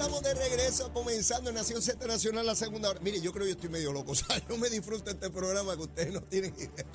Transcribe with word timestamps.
estamos 0.00 0.22
de 0.22 0.32
regreso, 0.32 0.90
comenzando 0.94 1.50
en 1.50 1.56
Nación 1.56 1.82
Z 1.82 2.06
Nacional 2.06 2.46
la 2.46 2.54
segunda 2.54 2.88
hora. 2.88 2.98
Mire, 3.00 3.20
yo 3.20 3.32
creo 3.32 3.44
que 3.44 3.50
yo 3.50 3.54
estoy 3.54 3.68
medio 3.68 3.92
loco, 3.92 4.12
o 4.12 4.14
sea, 4.14 4.40
yo 4.48 4.56
me 4.56 4.70
disfruto 4.70 5.10
este 5.10 5.28
programa 5.28 5.76
que 5.76 5.82
ustedes 5.82 6.14
no 6.14 6.22
tienen 6.22 6.54
idea. 6.56 6.86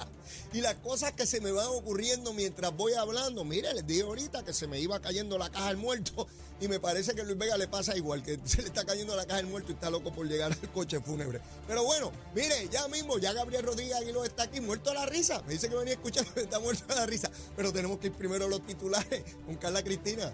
Y 0.54 0.62
las 0.62 0.74
cosas 0.76 1.12
que 1.12 1.28
se 1.28 1.40
me 1.40 1.52
van 1.52 1.68
ocurriendo 1.68 2.34
mientras 2.34 2.76
voy 2.76 2.94
hablando, 2.94 3.44
mire, 3.44 3.72
les 3.76 3.86
dije 3.86 4.02
ahorita 4.02 4.44
que 4.44 4.54
se 4.54 4.66
me 4.66 4.80
iba 4.80 5.00
cayendo 5.00 5.38
la 5.38 5.52
caja 5.52 5.68
del 5.68 5.78
muerto 5.78 6.26
y 6.60 6.68
me 6.68 6.80
parece 6.80 7.14
que 7.14 7.22
a 7.22 7.26
Luis 7.26 7.38
Vega 7.38 7.58
le 7.58 7.68
pasa 7.68 7.96
igual, 7.96 8.24
que 8.24 8.40
se 8.44 8.64
le 8.64 8.70
está 8.70 8.84
cayendo 8.86 9.16
la 9.16 9.28
caja 9.28 9.38
del 9.38 9.48
muerto 9.48 9.72
y 9.72 9.76
está 9.76 9.92
loco 9.92 10.12
por 10.12 10.28
llegar 10.28 10.52
al 10.52 10.72
coche 10.72 11.00
fúnebre. 11.00 11.42
Pero 11.68 11.84
bueno, 11.84 12.12
mire, 12.34 12.68
ya 12.72 12.88
mismo, 12.88 13.20
ya 13.20 13.34
Gabriel 13.34 13.66
Rodríguez 13.66 13.98
Aguiló 13.98 14.26
está 14.26 14.44
aquí 14.44 14.62
muerto 14.62 14.90
a 14.90 14.96
la 14.96 15.06
risa. 15.06 15.44
Me 15.46 15.54
dice 15.54 15.70
que 15.70 15.76
venía 15.76 15.94
a 15.94 15.98
escuchar, 15.98 16.26
está 16.36 16.60
muerto 16.60 16.92
a 16.92 16.96
la 16.96 17.06
risa. 17.06 17.30
Pero 17.56 17.72
tenemos 17.72 18.00
que 18.00 18.08
ir 18.08 18.14
primero 18.14 18.46
a 18.46 18.50
los 18.50 18.66
titulares 18.66 19.24
con 19.46 19.58
Carla 19.58 19.84
Cristina. 19.84 20.34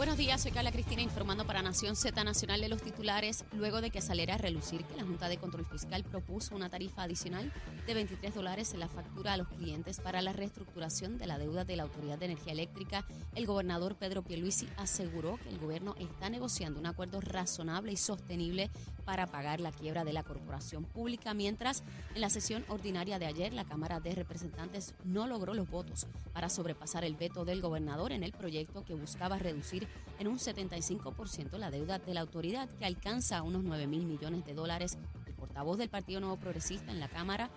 Buenos 0.00 0.16
días, 0.16 0.40
soy 0.40 0.50
Carla 0.50 0.72
Cristina 0.72 1.02
informando 1.02 1.44
para 1.44 1.60
Nación 1.60 1.94
Z 1.94 2.24
Nacional 2.24 2.62
de 2.62 2.70
los 2.70 2.80
titulares, 2.80 3.44
luego 3.52 3.82
de 3.82 3.90
que 3.90 4.00
saliera 4.00 4.36
a 4.36 4.38
relucir 4.38 4.82
que 4.82 4.96
la 4.96 5.02
Junta 5.02 5.28
de 5.28 5.36
Control 5.36 5.66
Fiscal 5.66 6.04
propuso 6.04 6.56
una 6.56 6.70
tarifa 6.70 7.02
adicional 7.02 7.52
de 7.86 7.92
23 7.92 8.34
dólares 8.34 8.72
en 8.72 8.80
la 8.80 8.88
factura 8.88 9.34
a 9.34 9.36
los 9.36 9.48
clientes 9.48 10.00
para 10.00 10.22
la 10.22 10.32
reestructuración 10.32 11.18
de 11.18 11.26
la 11.26 11.38
deuda 11.38 11.66
de 11.66 11.76
la 11.76 11.82
Autoridad 11.82 12.16
de 12.16 12.24
Energía 12.24 12.54
Eléctrica. 12.54 13.06
El 13.34 13.44
gobernador 13.44 13.94
Pedro 13.94 14.22
Pierluisi 14.22 14.66
aseguró 14.78 15.38
que 15.42 15.50
el 15.50 15.58
gobierno 15.58 15.94
está 15.98 16.30
negociando 16.30 16.80
un 16.80 16.86
acuerdo 16.86 17.20
razonable 17.20 17.92
y 17.92 17.98
sostenible 17.98 18.70
para 19.04 19.26
pagar 19.26 19.60
la 19.60 19.70
quiebra 19.72 20.04
de 20.04 20.14
la 20.14 20.22
corporación 20.22 20.84
pública, 20.84 21.34
mientras 21.34 21.82
en 22.14 22.22
la 22.22 22.30
sesión 22.30 22.64
ordinaria 22.68 23.18
de 23.18 23.26
ayer 23.26 23.52
la 23.52 23.64
Cámara 23.64 24.00
de 24.00 24.14
Representantes 24.14 24.94
no 25.04 25.26
logró 25.26 25.52
los 25.52 25.68
votos 25.68 26.06
para 26.32 26.48
sobrepasar 26.48 27.04
el 27.04 27.16
veto 27.16 27.44
del 27.44 27.60
gobernador 27.60 28.12
en 28.12 28.22
el 28.22 28.32
proyecto 28.32 28.82
que 28.82 28.94
buscaba 28.94 29.38
reducir 29.38 29.89
en 30.18 30.28
un 30.28 30.38
75% 30.38 31.56
la 31.58 31.70
deuda 31.70 31.98
de 31.98 32.14
la 32.14 32.20
autoridad, 32.20 32.68
que 32.78 32.84
alcanza 32.84 33.42
unos 33.42 33.64
9 33.64 33.86
mil 33.86 34.04
millones 34.06 34.44
de 34.44 34.54
dólares. 34.54 34.98
El 35.26 35.34
portavoz 35.34 35.78
del 35.78 35.88
Partido 35.88 36.20
Nuevo 36.20 36.36
Progresista 36.36 36.92
en 36.92 37.00
la 37.00 37.08
Cámara, 37.08 37.50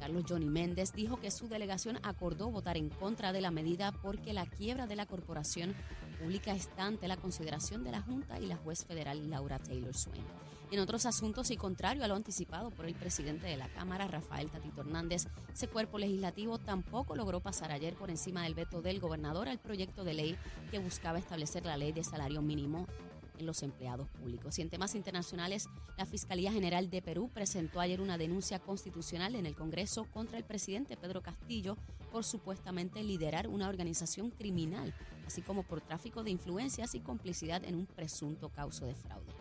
Carlos 0.00 0.24
Johnny 0.28 0.48
Méndez, 0.48 0.92
dijo 0.92 1.20
que 1.20 1.30
su 1.30 1.48
delegación 1.48 1.98
acordó 2.02 2.50
votar 2.50 2.76
en 2.76 2.88
contra 2.88 3.32
de 3.32 3.40
la 3.40 3.50
medida 3.50 3.92
porque 3.92 4.32
la 4.32 4.46
quiebra 4.46 4.86
de 4.86 4.96
la 4.96 5.06
corporación 5.06 5.74
pública 6.20 6.52
está 6.54 6.84
ante 6.84 7.08
la 7.08 7.16
consideración 7.16 7.84
de 7.84 7.92
la 7.92 8.02
Junta 8.02 8.40
y 8.40 8.46
la 8.46 8.56
juez 8.56 8.84
federal 8.84 9.30
Laura 9.30 9.58
Taylor 9.58 9.94
Swain. 9.94 10.24
En 10.70 10.80
otros 10.80 11.06
asuntos 11.06 11.50
y 11.50 11.56
contrario 11.56 12.04
a 12.04 12.08
lo 12.08 12.14
anticipado 12.14 12.70
por 12.70 12.84
el 12.84 12.94
presidente 12.94 13.46
de 13.46 13.56
la 13.56 13.68
Cámara, 13.68 14.06
Rafael 14.06 14.50
Tatito 14.50 14.82
Hernández, 14.82 15.26
ese 15.50 15.66
cuerpo 15.66 15.98
legislativo 15.98 16.58
tampoco 16.58 17.16
logró 17.16 17.40
pasar 17.40 17.72
ayer 17.72 17.94
por 17.94 18.10
encima 18.10 18.42
del 18.42 18.54
veto 18.54 18.82
del 18.82 19.00
gobernador 19.00 19.48
al 19.48 19.58
proyecto 19.58 20.04
de 20.04 20.12
ley 20.12 20.36
que 20.70 20.78
buscaba 20.78 21.18
establecer 21.18 21.64
la 21.64 21.78
ley 21.78 21.92
de 21.92 22.04
salario 22.04 22.42
mínimo 22.42 22.86
en 23.38 23.46
los 23.46 23.62
empleados 23.62 24.10
públicos. 24.10 24.58
Y 24.58 24.62
en 24.62 24.68
temas 24.68 24.94
internacionales, 24.94 25.68
la 25.96 26.04
Fiscalía 26.04 26.52
General 26.52 26.90
de 26.90 27.00
Perú 27.00 27.30
presentó 27.32 27.80
ayer 27.80 28.02
una 28.02 28.18
denuncia 28.18 28.58
constitucional 28.58 29.36
en 29.36 29.46
el 29.46 29.54
Congreso 29.54 30.04
contra 30.12 30.36
el 30.36 30.44
presidente 30.44 30.98
Pedro 30.98 31.22
Castillo 31.22 31.78
por 32.12 32.24
supuestamente 32.24 33.02
liderar 33.02 33.48
una 33.48 33.70
organización 33.70 34.30
criminal, 34.30 34.92
así 35.26 35.40
como 35.40 35.62
por 35.62 35.80
tráfico 35.80 36.22
de 36.24 36.30
influencias 36.30 36.94
y 36.94 37.00
complicidad 37.00 37.64
en 37.64 37.74
un 37.74 37.86
presunto 37.86 38.50
causo 38.50 38.84
de 38.84 38.94
fraude. 38.94 39.37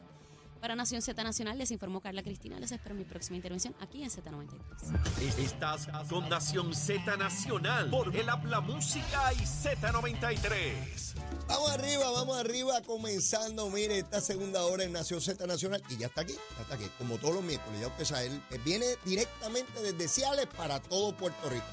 Para 0.59 0.75
Nación 0.75 1.01
Z 1.01 1.23
Nacional 1.23 1.57
les 1.57 1.71
informó 1.71 2.01
Carla 2.01 2.23
Cristina. 2.23 2.59
Les 2.59 2.71
espero 2.71 2.93
en 2.93 2.99
mi 2.99 3.05
próxima 3.05 3.35
intervención 3.35 3.75
aquí 3.79 4.03
en 4.03 4.09
Z93. 4.09 5.37
Estás 5.39 5.87
con 6.09 6.27
Nación 6.29 6.73
Z 6.73 7.17
Nacional 7.17 7.89
por 7.89 8.15
el 8.15 8.27
Habla 8.27 8.61
Música 8.61 9.33
y 9.33 9.37
Z93. 9.37 11.13
Vamos 11.47 11.71
arriba, 11.71 12.11
vamos 12.11 12.37
arriba, 12.37 12.81
comenzando, 12.81 13.69
mire, 13.69 13.99
esta 13.99 14.19
segunda 14.19 14.63
hora 14.65 14.83
en 14.83 14.93
Nación 14.93 15.21
Z 15.21 15.45
Nacional. 15.45 15.81
Y 15.89 15.97
ya 15.97 16.07
está 16.07 16.21
aquí, 16.21 16.33
ya 16.55 16.61
está 16.63 16.75
aquí, 16.75 16.85
como 16.97 17.17
todos 17.17 17.35
los 17.35 17.43
miércoles. 17.43 17.79
Ya 17.79 17.87
usted 17.87 18.05
sabe, 18.05 18.27
él 18.27 18.41
él 18.51 18.61
viene 18.63 18.85
directamente 19.05 19.81
desde 19.81 20.07
Ciales 20.07 20.47
para 20.47 20.81
todo 20.81 21.15
Puerto 21.15 21.49
Rico. 21.49 21.65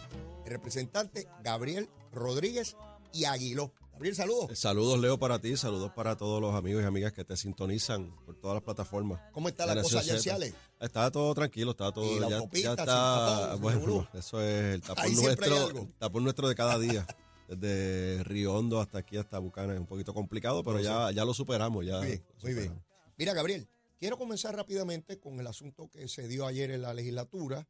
El 0.44 0.50
representante 0.50 1.26
Gabriel 1.42 1.88
Rodríguez 2.12 2.76
y 3.12 3.24
Aguiló. 3.24 3.72
Gabriel, 3.94 4.14
saludos. 4.16 4.58
Saludos, 4.58 4.98
Leo, 4.98 5.18
para 5.18 5.38
ti. 5.40 5.56
Saludos 5.56 5.92
para 5.92 6.16
todos 6.16 6.40
los 6.40 6.52
amigos 6.54 6.82
y 6.82 6.86
amigas 6.86 7.12
que 7.12 7.24
te 7.24 7.36
sintonizan 7.36 8.14
por 8.26 8.34
todas 8.36 8.56
las 8.56 8.62
plataformas. 8.64 9.20
¿Cómo 9.32 9.48
está 9.48 9.66
la 9.66 9.80
cosa 9.80 10.00
allá 10.00 10.16
en? 10.46 10.54
Está 10.80 11.10
todo 11.12 11.32
tranquilo, 11.32 11.70
está 11.70 11.92
todo. 11.92 12.16
Y 12.16 12.18
la 12.18 12.28
ya, 12.28 12.36
autopista, 12.38 12.70
ya 12.70 12.74
sin 12.74 12.80
está. 12.80 13.48
tapón, 13.50 13.60
bueno, 13.62 14.08
eso 14.14 14.42
es 14.42 14.74
el 14.74 14.82
tapón 14.82 15.04
Ahí 15.04 15.14
nuestro. 15.14 15.68
el 15.70 15.94
tapón 15.94 16.24
nuestro 16.24 16.48
de 16.48 16.54
cada 16.56 16.78
día. 16.78 17.06
Desde 17.48 18.24
Río 18.24 18.54
Hondo 18.54 18.80
hasta 18.80 18.98
aquí, 18.98 19.16
hasta 19.16 19.38
Bucana. 19.38 19.74
Es 19.74 19.80
un 19.80 19.86
poquito 19.86 20.12
complicado, 20.12 20.64
pero 20.64 20.80
ya, 20.80 21.12
ya 21.12 21.24
lo 21.24 21.32
superamos. 21.32 21.86
Ya 21.86 21.98
Muy 21.98 22.54
bien, 22.54 22.72
muy. 22.72 22.82
Mira, 23.16 23.32
Gabriel, 23.32 23.68
quiero 24.00 24.18
comenzar 24.18 24.56
rápidamente 24.56 25.20
con 25.20 25.38
el 25.38 25.46
asunto 25.46 25.88
que 25.88 26.08
se 26.08 26.26
dio 26.26 26.46
ayer 26.46 26.72
en 26.72 26.82
la 26.82 26.92
legislatura. 26.94 27.68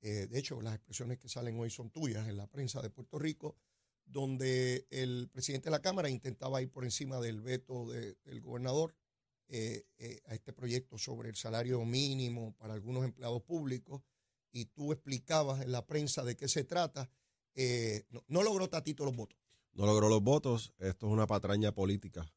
Eh, 0.00 0.28
de 0.30 0.38
hecho, 0.38 0.62
las 0.62 0.76
expresiones 0.76 1.18
que 1.18 1.28
salen 1.28 1.58
hoy 1.60 1.68
son 1.68 1.90
tuyas 1.90 2.26
en 2.28 2.36
la 2.38 2.46
prensa 2.46 2.80
de 2.80 2.88
Puerto 2.88 3.18
Rico, 3.18 3.56
donde 4.10 4.86
el 4.90 5.28
presidente 5.30 5.66
de 5.66 5.70
la 5.72 5.80
Cámara 5.82 6.08
intentaba 6.08 6.62
ir 6.62 6.70
por 6.70 6.84
encima 6.84 7.20
del 7.20 7.40
veto 7.40 7.86
de- 7.88 8.14
del 8.24 8.40
gobernador 8.40 8.94
eh, 9.48 9.86
eh, 9.98 10.20
a 10.26 10.34
este 10.34 10.52
proyecto 10.52 10.98
sobre 10.98 11.28
el 11.30 11.36
salario 11.36 11.84
mínimo 11.84 12.54
para 12.58 12.74
algunos 12.74 13.04
empleados 13.04 13.42
públicos. 13.42 14.02
Y 14.52 14.66
tú 14.66 14.92
explicabas 14.92 15.62
en 15.62 15.72
la 15.72 15.86
prensa 15.86 16.22
de 16.24 16.36
qué 16.36 16.48
se 16.48 16.64
trata. 16.64 17.10
Eh, 17.54 18.04
no, 18.10 18.22
no 18.28 18.42
logró 18.42 18.68
Tatito 18.68 19.04
los 19.04 19.14
votos. 19.16 19.38
No 19.72 19.86
logró 19.86 20.08
los 20.08 20.22
votos. 20.22 20.72
Esto 20.78 21.06
es 21.06 21.12
una 21.12 21.26
patraña 21.26 21.72
política 21.72 22.30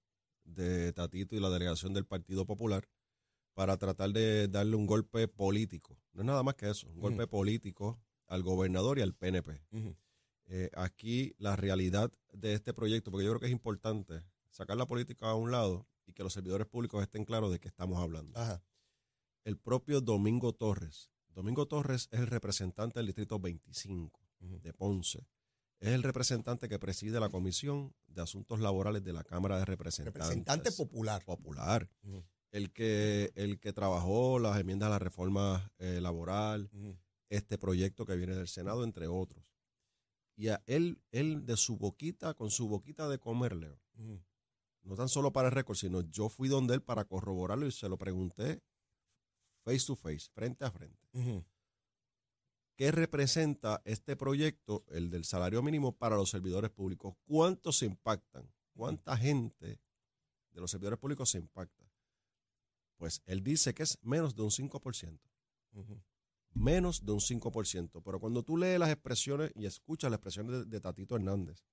de 0.43 0.93
Tatito 0.93 1.35
y 1.35 1.39
la 1.39 1.49
delegación 1.49 1.93
del 1.93 2.05
Partido 2.05 2.45
Popular 2.45 2.87
para 3.53 3.77
tratar 3.77 4.11
de 4.11 4.47
darle 4.47 4.75
un 4.75 4.87
golpe 4.87 5.27
político. 5.27 5.97
No 6.13 6.21
es 6.21 6.25
nada 6.25 6.43
más 6.43 6.55
que 6.55 6.69
eso, 6.69 6.87
un 6.89 6.99
golpe 6.99 7.27
político 7.27 7.99
al 8.27 8.43
gobernador 8.43 8.99
y 8.99 9.01
al 9.01 9.13
PNP. 9.13 9.61
Eh, 10.53 10.69
aquí 10.75 11.33
la 11.37 11.55
realidad 11.55 12.11
de 12.33 12.53
este 12.53 12.73
proyecto, 12.73 13.09
porque 13.09 13.23
yo 13.23 13.31
creo 13.31 13.39
que 13.39 13.45
es 13.45 13.53
importante 13.53 14.21
sacar 14.49 14.75
la 14.75 14.85
política 14.85 15.29
a 15.29 15.35
un 15.35 15.49
lado 15.49 15.87
y 16.05 16.11
que 16.11 16.23
los 16.23 16.33
servidores 16.33 16.67
públicos 16.67 17.01
estén 17.01 17.23
claros 17.23 17.53
de 17.53 17.61
qué 17.61 17.69
estamos 17.69 18.01
hablando. 18.01 18.37
Ajá. 18.37 18.61
El 19.45 19.57
propio 19.57 20.01
Domingo 20.01 20.51
Torres. 20.51 21.09
Domingo 21.29 21.69
Torres 21.69 22.09
es 22.11 22.19
el 22.19 22.27
representante 22.27 22.99
del 22.99 23.05
Distrito 23.07 23.39
25 23.39 24.19
Ujú. 24.41 24.59
de 24.59 24.73
Ponce. 24.73 25.25
Es 25.79 25.93
el 25.93 26.03
representante 26.03 26.67
que 26.67 26.77
preside 26.77 27.21
la 27.21 27.29
Comisión 27.29 27.95
de 28.07 28.21
Asuntos 28.21 28.59
Laborales 28.59 29.05
de 29.05 29.13
la 29.13 29.23
Cámara 29.23 29.57
de 29.57 29.63
Representantes. 29.63 30.21
Representante 30.21 30.71
popular. 30.73 31.23
popular. 31.23 31.89
El 32.51 32.73
que, 32.73 33.31
el 33.35 33.57
que 33.61 33.71
trabajó 33.71 34.37
las 34.37 34.59
enmiendas 34.59 34.87
a 34.87 34.91
la 34.91 34.99
reforma 34.99 35.71
eh, 35.79 36.01
laboral, 36.01 36.69
este 37.29 37.57
proyecto 37.57 38.05
que 38.05 38.17
viene 38.17 38.35
del 38.35 38.49
Senado, 38.49 38.83
entre 38.83 39.07
otros. 39.07 39.50
Y 40.35 40.47
a 40.47 40.63
él, 40.65 41.01
él 41.11 41.45
de 41.45 41.57
su 41.57 41.77
boquita, 41.77 42.33
con 42.33 42.49
su 42.49 42.67
boquita 42.67 43.07
de 43.09 43.19
comer, 43.19 43.55
Leo, 43.55 43.79
Ujú. 43.97 44.21
no 44.83 44.95
tan 44.95 45.09
solo 45.09 45.31
para 45.31 45.49
el 45.49 45.53
récord, 45.53 45.75
sino 45.77 46.01
yo 46.01 46.29
fui 46.29 46.47
donde 46.47 46.73
él 46.73 46.81
para 46.81 47.05
corroborarlo 47.05 47.67
y 47.67 47.71
se 47.71 47.89
lo 47.89 47.97
pregunté 47.97 48.63
face 49.63 49.85
to 49.85 49.95
face, 49.95 50.29
frente 50.33 50.65
a 50.65 50.71
frente. 50.71 51.07
¿Qué 52.75 52.91
representa 52.91 53.81
este 53.85 54.15
proyecto, 54.15 54.85
el 54.89 55.11
del 55.11 55.23
salario 55.25 55.61
mínimo 55.61 55.95
para 55.95 56.15
los 56.15 56.31
servidores 56.31 56.71
públicos? 56.71 57.15
¿Cuántos 57.25 57.77
se 57.77 57.85
impactan? 57.85 58.51
¿Cuánta 58.73 59.15
gente 59.17 59.79
de 60.51 60.61
los 60.61 60.71
servidores 60.71 60.97
públicos 60.97 61.29
se 61.29 61.37
impacta? 61.37 61.85
Pues 62.97 63.21
él 63.25 63.43
dice 63.43 63.73
que 63.73 63.83
es 63.83 63.99
menos 64.01 64.35
de 64.35 64.41
un 64.41 64.49
5%. 64.49 65.19
Ujú. 65.73 66.01
Menos 66.53 67.05
de 67.05 67.11
un 67.11 67.19
5%. 67.19 68.01
Pero 68.03 68.19
cuando 68.19 68.43
tú 68.43 68.57
lees 68.57 68.79
las 68.79 68.89
expresiones 68.89 69.51
y 69.55 69.65
escuchas 69.65 70.09
las 70.11 70.17
expresiones 70.17 70.51
de, 70.51 70.65
de 70.65 70.79
Tatito 70.81 71.15
Hernández 71.15 71.63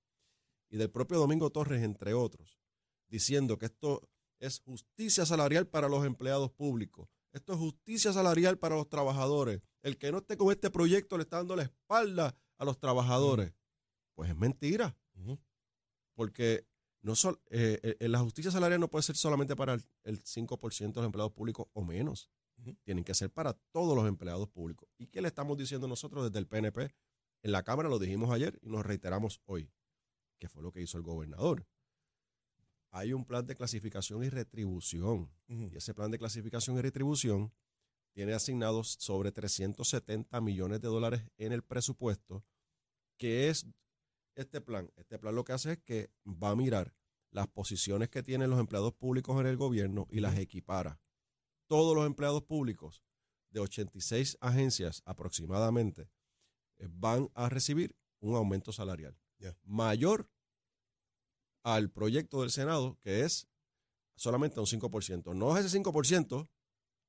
y 0.69 0.77
del 0.77 0.89
propio 0.89 1.17
Domingo 1.17 1.49
Torres, 1.51 1.83
entre 1.83 2.13
otros, 2.13 2.59
diciendo 3.07 3.57
que 3.57 3.65
esto 3.67 4.09
es 4.39 4.61
justicia 4.61 5.25
salarial 5.25 5.67
para 5.67 5.89
los 5.89 6.05
empleados 6.05 6.51
públicos, 6.51 7.09
esto 7.33 7.53
es 7.53 7.59
justicia 7.59 8.13
salarial 8.13 8.57
para 8.57 8.75
los 8.75 8.87
trabajadores, 8.89 9.61
el 9.81 9.97
que 9.97 10.11
no 10.11 10.19
esté 10.19 10.37
con 10.37 10.51
este 10.51 10.69
proyecto 10.69 11.17
le 11.17 11.23
está 11.23 11.37
dando 11.37 11.55
la 11.55 11.63
espalda 11.63 12.35
a 12.57 12.65
los 12.65 12.79
trabajadores, 12.79 13.53
pues 14.15 14.29
es 14.29 14.35
mentira. 14.37 14.97
Porque 16.15 16.67
no 17.01 17.15
sol- 17.15 17.41
eh, 17.49 17.97
eh, 17.99 18.07
la 18.09 18.19
justicia 18.19 18.51
salarial 18.51 18.79
no 18.81 18.89
puede 18.89 19.03
ser 19.03 19.15
solamente 19.15 19.55
para 19.55 19.73
el, 19.73 19.83
el 20.03 20.23
5% 20.23 20.93
de 20.95 21.01
los 21.01 21.05
empleados 21.05 21.31
públicos 21.33 21.67
o 21.73 21.83
menos. 21.83 22.29
Tienen 22.83 23.03
que 23.03 23.13
ser 23.13 23.31
para 23.31 23.53
todos 23.53 23.95
los 23.95 24.07
empleados 24.07 24.49
públicos. 24.49 24.89
¿Y 24.97 25.07
qué 25.07 25.21
le 25.21 25.27
estamos 25.27 25.57
diciendo 25.57 25.87
nosotros 25.87 26.25
desde 26.25 26.39
el 26.39 26.47
PNP? 26.47 26.93
En 27.41 27.51
la 27.51 27.63
Cámara 27.63 27.89
lo 27.89 27.99
dijimos 27.99 28.31
ayer 28.31 28.59
y 28.61 28.69
nos 28.69 28.85
reiteramos 28.85 29.41
hoy, 29.45 29.71
que 30.39 30.49
fue 30.49 30.61
lo 30.61 30.71
que 30.71 30.81
hizo 30.81 30.97
el 30.97 31.03
gobernador. 31.03 31.65
Hay 32.91 33.13
un 33.13 33.25
plan 33.25 33.45
de 33.45 33.55
clasificación 33.55 34.23
y 34.23 34.29
retribución. 34.29 35.31
Y 35.47 35.75
ese 35.75 35.93
plan 35.93 36.11
de 36.11 36.17
clasificación 36.17 36.77
y 36.77 36.81
retribución 36.81 37.53
tiene 38.13 38.33
asignados 38.33 38.97
sobre 38.99 39.31
370 39.31 40.41
millones 40.41 40.81
de 40.81 40.87
dólares 40.87 41.23
en 41.37 41.53
el 41.53 41.63
presupuesto, 41.63 42.43
que 43.17 43.49
es 43.49 43.67
este 44.35 44.61
plan. 44.61 44.91
Este 44.95 45.19
plan 45.19 45.35
lo 45.35 45.43
que 45.43 45.53
hace 45.53 45.73
es 45.73 45.79
que 45.79 46.09
va 46.25 46.49
a 46.49 46.55
mirar 46.55 46.95
las 47.31 47.47
posiciones 47.47 48.09
que 48.09 48.23
tienen 48.23 48.49
los 48.49 48.59
empleados 48.59 48.93
públicos 48.93 49.39
en 49.39 49.47
el 49.47 49.57
gobierno 49.57 50.07
y 50.09 50.19
las 50.19 50.37
equipara. 50.37 50.99
Todos 51.69 51.95
los 51.95 52.05
empleados 52.05 52.43
públicos 52.43 53.03
de 53.51 53.59
86 53.59 54.37
agencias 54.41 55.03
aproximadamente 55.05 56.09
eh, 56.79 56.87
van 56.89 57.29
a 57.35 57.47
recibir 57.47 57.95
un 58.19 58.35
aumento 58.35 58.73
salarial 58.73 59.17
mayor 59.63 60.29
al 61.63 61.91
proyecto 61.91 62.41
del 62.41 62.51
Senado, 62.51 62.97
que 63.01 63.23
es 63.23 63.47
solamente 64.15 64.59
un 64.59 64.65
5%. 64.65 65.35
No 65.35 65.57
es 65.57 65.65
ese 65.65 65.79
5% 65.79 66.49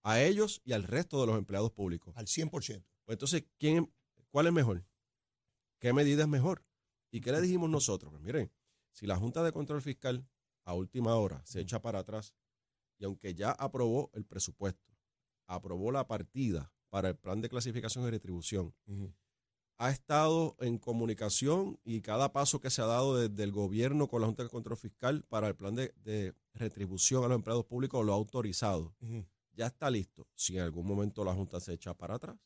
a 0.02 0.20
ellos 0.20 0.60
y 0.64 0.72
al 0.72 0.84
resto 0.84 1.20
de 1.20 1.26
los 1.26 1.38
empleados 1.38 1.72
públicos. 1.72 2.14
Al 2.16 2.26
100%. 2.26 2.50
Pues 2.50 3.14
entonces, 3.16 3.44
¿quién, 3.58 3.92
¿cuál 4.30 4.46
es 4.46 4.52
mejor? 4.52 4.84
¿Qué 5.78 5.92
medida 5.92 6.22
es 6.22 6.28
mejor? 6.28 6.64
¿Y 7.10 7.20
qué 7.20 7.32
le 7.32 7.40
dijimos 7.40 7.70
nosotros? 7.70 8.12
Pues 8.12 8.22
miren, 8.22 8.52
si 8.92 9.06
la 9.06 9.16
Junta 9.16 9.42
de 9.42 9.52
Control 9.52 9.82
Fiscal 9.82 10.28
a 10.64 10.74
última 10.74 11.16
hora 11.16 11.44
se 11.46 11.60
echa 11.60 11.80
para 11.80 12.00
atrás 12.00 12.34
y 13.00 13.06
aunque 13.06 13.34
ya 13.34 13.50
aprobó 13.50 14.10
el 14.12 14.24
presupuesto, 14.24 14.94
aprobó 15.46 15.90
la 15.90 16.06
partida 16.06 16.72
para 16.90 17.08
el 17.08 17.16
plan 17.16 17.40
de 17.40 17.48
clasificación 17.48 18.06
y 18.06 18.10
retribución, 18.10 18.74
ha 19.78 19.90
estado 19.90 20.56
en 20.60 20.78
comunicación 20.78 21.80
y 21.82 22.02
cada 22.02 22.32
paso 22.32 22.60
que 22.60 22.68
se 22.68 22.82
ha 22.82 22.86
dado 22.86 23.16
desde 23.16 23.42
el 23.42 23.50
gobierno 23.50 24.06
con 24.06 24.20
la 24.20 24.26
Junta 24.26 24.42
de 24.42 24.50
Control 24.50 24.76
Fiscal 24.76 25.24
para 25.24 25.48
el 25.48 25.56
plan 25.56 25.74
de, 25.74 25.94
de 25.96 26.34
retribución 26.52 27.24
a 27.24 27.28
los 27.28 27.36
empleados 27.36 27.64
públicos 27.64 28.04
lo 28.04 28.12
ha 28.12 28.16
autorizado. 28.16 28.94
Ya 29.52 29.66
está 29.66 29.90
listo. 29.90 30.28
Si 30.34 30.56
en 30.56 30.62
algún 30.62 30.86
momento 30.86 31.24
la 31.24 31.32
Junta 31.32 31.58
se 31.58 31.72
echa 31.72 31.94
para 31.94 32.16
atrás, 32.16 32.38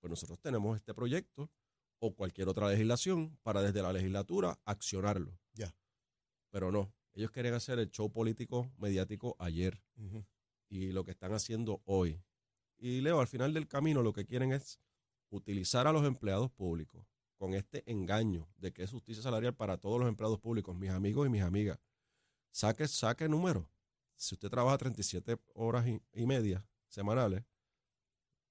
pues 0.00 0.10
nosotros 0.10 0.40
tenemos 0.40 0.76
este 0.76 0.94
proyecto 0.94 1.50
o 1.98 2.14
cualquier 2.14 2.48
otra 2.48 2.70
legislación 2.70 3.38
para 3.42 3.60
desde 3.60 3.82
la 3.82 3.92
legislatura 3.92 4.58
accionarlo. 4.64 5.38
Ya. 5.52 5.76
Pero 6.50 6.72
no, 6.72 6.94
ellos 7.14 7.30
quieren 7.30 7.54
hacer 7.54 7.78
el 7.78 7.90
show 7.90 8.10
político 8.10 8.70
mediático 8.78 9.36
ayer 9.38 9.80
y 10.68 10.92
lo 10.92 11.04
que 11.04 11.12
están 11.12 11.32
haciendo 11.32 11.80
hoy. 11.84 12.20
Y 12.76 13.00
Leo, 13.00 13.20
al 13.20 13.28
final 13.28 13.54
del 13.54 13.68
camino 13.68 14.02
lo 14.02 14.12
que 14.12 14.26
quieren 14.26 14.52
es 14.52 14.80
utilizar 15.30 15.86
a 15.86 15.92
los 15.92 16.04
empleados 16.04 16.50
públicos 16.50 17.06
con 17.36 17.54
este 17.54 17.82
engaño 17.90 18.48
de 18.56 18.72
que 18.72 18.82
es 18.82 18.90
justicia 18.90 19.22
salarial 19.22 19.54
para 19.54 19.78
todos 19.78 19.98
los 20.00 20.08
empleados 20.08 20.40
públicos, 20.40 20.74
mis 20.76 20.90
amigos 20.90 21.26
y 21.26 21.30
mis 21.30 21.42
amigas. 21.42 21.78
Saque, 22.50 22.86
saque 22.88 23.28
números. 23.28 23.66
Si 24.16 24.34
usted 24.34 24.48
trabaja 24.48 24.78
37 24.78 25.36
horas 25.54 25.86
y, 25.86 26.00
y 26.12 26.26
media 26.26 26.66
semanales, 26.88 27.44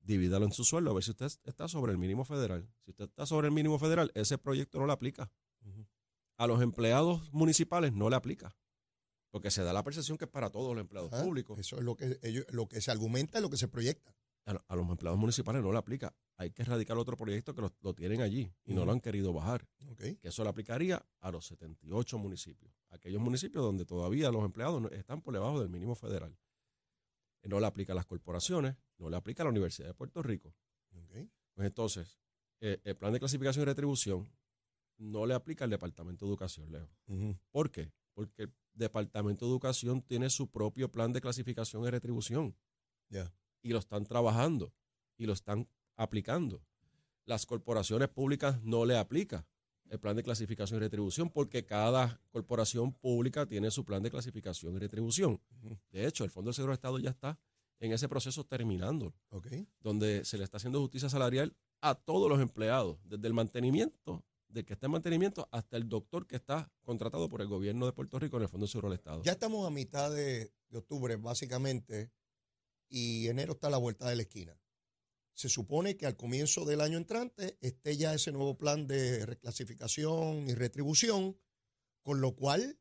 divídalo 0.01 0.45
en 0.45 0.51
su 0.51 0.63
sueldo 0.63 0.91
a 0.91 0.93
ver 0.93 1.03
si 1.03 1.11
usted 1.11 1.27
está 1.45 1.67
sobre 1.67 1.91
el 1.91 1.97
mínimo 1.97 2.25
federal. 2.25 2.69
Si 2.83 2.91
usted 2.91 3.05
está 3.05 3.25
sobre 3.25 3.47
el 3.47 3.53
mínimo 3.53 3.79
federal, 3.79 4.11
ese 4.13 4.37
proyecto 4.37 4.79
no 4.79 4.85
le 4.85 4.93
aplica. 4.93 5.31
A 6.37 6.47
los 6.47 6.61
empleados 6.61 7.31
municipales 7.33 7.93
no 7.93 8.09
le 8.09 8.15
aplica. 8.15 8.55
Porque 9.31 9.49
se 9.51 9.63
da 9.63 9.73
la 9.73 9.83
percepción 9.83 10.17
que 10.17 10.25
es 10.25 10.31
para 10.31 10.49
todos 10.51 10.73
los 10.75 10.81
empleados 10.81 11.11
Ajá. 11.13 11.23
públicos. 11.23 11.57
Eso 11.59 11.77
es 11.77 11.83
lo 11.83 11.95
que 11.95 12.19
ellos, 12.21 12.45
lo 12.49 12.67
que 12.67 12.81
se 12.81 12.91
argumenta 12.91 13.39
y 13.39 13.41
lo 13.41 13.49
que 13.49 13.57
se 13.57 13.67
proyecta. 13.67 14.15
a, 14.45 14.51
a 14.67 14.75
los 14.75 14.87
empleados 14.89 15.17
municipales 15.19 15.63
no 15.63 15.71
le 15.71 15.77
aplica. 15.77 16.13
Hay 16.37 16.51
que 16.51 16.63
erradicar 16.63 16.97
otro 16.97 17.15
proyecto 17.15 17.55
que 17.55 17.61
lo, 17.61 17.73
lo 17.81 17.93
tienen 17.95 18.21
allí 18.21 18.51
y 18.65 18.73
no 18.73 18.83
lo 18.85 18.91
han 18.91 18.99
querido 18.99 19.31
bajar. 19.33 19.67
Que 19.97 20.27
eso 20.27 20.43
le 20.43 20.49
aplicaría 20.49 21.03
a 21.21 21.31
los 21.31 21.45
78 21.47 22.17
municipios. 22.17 22.73
Aquellos 22.89 23.21
municipios 23.21 23.63
donde 23.63 23.85
todavía 23.85 24.29
los 24.31 24.43
empleados 24.43 24.81
no- 24.81 24.89
están 24.89 25.21
por 25.21 25.33
debajo 25.33 25.59
del 25.61 25.69
mínimo 25.69 25.95
federal. 25.95 26.37
No 27.43 27.59
le 27.59 27.65
aplica 27.67 27.93
a 27.93 27.95
las 27.95 28.05
corporaciones, 28.05 28.75
no 28.97 29.09
le 29.09 29.15
aplica 29.17 29.43
a 29.43 29.45
la 29.45 29.49
Universidad 29.51 29.87
de 29.87 29.93
Puerto 29.93 30.21
Rico. 30.21 30.53
Pues 31.53 31.67
entonces, 31.67 32.19
eh, 32.61 32.79
el 32.83 32.95
plan 32.97 33.13
de 33.13 33.19
clasificación 33.19 33.63
y 33.63 33.65
retribución 33.65 34.29
no 34.97 35.25
le 35.25 35.33
aplica 35.33 35.63
al 35.65 35.69
Departamento 35.69 36.25
de 36.25 36.29
Educación, 36.31 36.71
Leo. 36.71 36.89
¿Por 37.51 37.71
qué? 37.71 37.91
Porque 38.13 38.43
el 38.43 38.53
Departamento 38.73 39.45
de 39.45 39.51
Educación 39.51 40.01
tiene 40.01 40.29
su 40.29 40.49
propio 40.49 40.91
plan 40.91 41.11
de 41.13 41.21
clasificación 41.21 41.83
y 41.85 41.89
retribución 41.89 42.55
Ya. 43.09 43.33
y 43.61 43.69
lo 43.69 43.79
están 43.79 44.05
trabajando 44.05 44.73
y 45.17 45.25
lo 45.25 45.33
están 45.33 45.67
aplicando. 45.95 46.63
Las 47.25 47.45
corporaciones 47.45 48.09
públicas 48.09 48.61
no 48.63 48.85
le 48.85 48.97
aplica 48.97 49.47
el 49.89 49.99
plan 49.99 50.15
de 50.15 50.23
clasificación 50.23 50.77
y 50.77 50.81
retribución 50.81 51.29
porque 51.29 51.65
cada 51.65 52.19
corporación 52.31 52.93
pública 52.93 53.45
tiene 53.45 53.69
su 53.71 53.85
plan 53.85 54.01
de 54.01 54.09
clasificación 54.09 54.75
y 54.75 54.79
retribución. 54.79 55.39
De 55.91 56.07
hecho, 56.07 56.23
el 56.23 56.31
Fondo 56.31 56.49
de 56.49 56.55
Seguro 56.55 56.71
de 56.71 56.75
Estado 56.75 56.97
ya 56.99 57.11
está 57.11 57.37
en 57.79 57.91
ese 57.91 58.07
proceso 58.09 58.43
terminando, 58.45 59.13
¿ok? 59.29 59.47
donde 59.81 60.25
se 60.25 60.37
le 60.37 60.43
está 60.45 60.57
haciendo 60.57 60.79
justicia 60.79 61.09
salarial 61.09 61.55
a 61.81 61.95
todos 61.95 62.29
los 62.29 62.39
empleados, 62.39 62.97
desde 63.03 63.27
el 63.27 63.33
mantenimiento, 63.33 64.23
del 64.53 64.65
que 64.65 64.73
está 64.73 64.85
en 64.85 64.91
mantenimiento, 64.91 65.49
hasta 65.51 65.77
el 65.77 65.89
doctor 65.89 66.27
que 66.27 66.35
está 66.35 66.71
contratado 66.83 67.27
por 67.27 67.41
el 67.41 67.47
gobierno 67.47 67.85
de 67.85 67.93
Puerto 67.93 68.19
Rico 68.19 68.37
en 68.37 68.43
el 68.43 68.49
Fondo 68.49 68.65
de 68.65 68.71
Seguro 68.71 68.89
del 68.89 68.99
Estado. 68.99 69.23
Ya 69.23 69.33
estamos 69.33 69.65
a 69.65 69.71
mitad 69.71 70.11
de, 70.11 70.53
de 70.69 70.77
octubre, 70.77 71.15
básicamente, 71.15 72.11
y 72.87 73.27
enero 73.27 73.53
está 73.53 73.67
a 73.67 73.71
la 73.71 73.77
vuelta 73.77 74.07
de 74.07 74.15
la 74.15 74.21
esquina. 74.21 74.57
Se 75.33 75.49
supone 75.49 75.97
que 75.97 76.05
al 76.05 76.15
comienzo 76.15 76.63
del 76.63 76.81
año 76.81 76.97
entrante 76.97 77.57
esté 77.59 77.97
ya 77.97 78.13
ese 78.13 78.31
nuevo 78.31 78.55
plan 78.55 78.85
de 78.85 79.25
reclasificación 79.25 80.47
y 80.47 80.53
retribución, 80.53 81.35
con 82.03 82.21
lo 82.21 82.35
cual 82.35 82.77